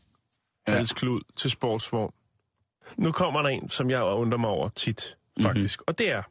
[0.69, 0.73] Ja.
[0.73, 2.13] halsklud til sportsvogn.
[2.97, 5.81] Nu kommer der en, som jeg undrer mig over tit, faktisk.
[5.81, 5.85] Mm-hmm.
[5.87, 6.23] Og det er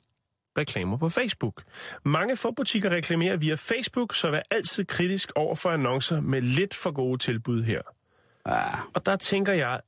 [0.57, 1.63] reklamer på Facebook.
[2.03, 6.91] Mange forbutikker reklamerer via Facebook, så vær altid kritisk over for annoncer med lidt for
[6.91, 7.81] gode tilbud her.
[8.47, 9.81] Ja, Og der tænker jeg,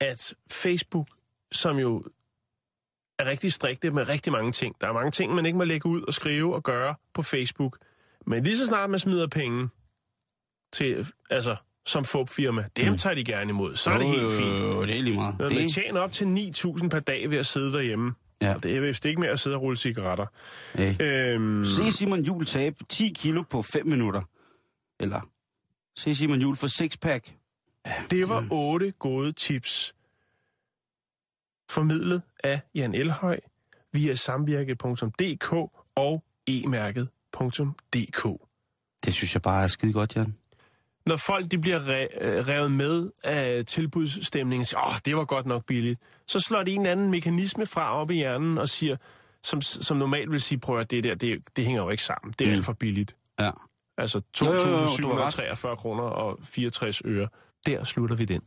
[0.00, 1.08] at Facebook,
[1.52, 2.04] som jo
[3.18, 4.76] er rigtig strikte med rigtig mange ting.
[4.80, 7.78] Der er mange ting, man ikke må lægge ud og skrive og gøre på Facebook.
[8.26, 9.68] Men lige så snart man smider penge
[10.72, 11.56] til, altså,
[11.86, 12.98] som FUP-firma, dem Mm.
[12.98, 13.76] tager de gerne imod.
[13.76, 14.60] Så er det helt fint.
[14.60, 15.38] Jo, det er lige meget.
[15.38, 18.54] Når Det man er, tjener op til 9.000 per dag ved at sidde derhjemme, Ja.
[18.54, 20.26] og det er vist ikke med at sidde og rulle cigaretter.
[20.74, 20.94] hey.
[21.02, 24.22] Øhm, Se Simon Jul tabe 10 kilo på 5 minutter.
[25.00, 25.20] Eller
[25.96, 27.34] se Simon Jul for sixpack.
[28.10, 29.94] Det var otte gode tips.
[31.70, 33.40] Formidlet af Jan Elhøj
[33.92, 35.52] via samvirke.dk
[35.96, 38.28] og e-mærket.dk.
[39.04, 40.34] Det synes jeg bare er skide godt, Jan.
[41.06, 45.24] Når folk de bliver re- øh, revet med af tilbudsstemningen og siger, åh, det var
[45.24, 48.68] godt nok billigt, så slår det en eller anden mekanisme fra op i hjernen og
[48.68, 48.96] siger,
[49.42, 52.34] som, som normalt vil sige, prøv at det der, det, det hænger jo ikke sammen.
[52.38, 52.56] Det er Mm.
[52.56, 53.16] alt for billigt.
[53.40, 53.50] Ja.
[53.98, 55.58] Altså Jo, jo, jo, jo, du har ret.
[55.64, 57.28] 2.743 kroner og 64 øre.
[57.66, 58.40] Der slutter vi den.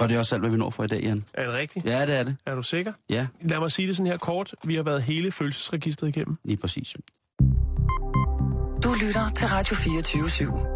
[0.00, 1.24] Og det er også alt, hvad vi når for i dag, Jan.
[1.34, 1.86] Er det rigtigt?
[1.86, 2.36] Ja, det er det.
[2.46, 2.92] Er du sikker?
[3.10, 4.54] Ja, Lad mig sige det sådan her kort.
[4.64, 6.36] Vi har været hele følelsesregistret igennem.
[6.44, 6.96] lige præcis.
[8.84, 10.75] Du lytter til Radio 24 /7.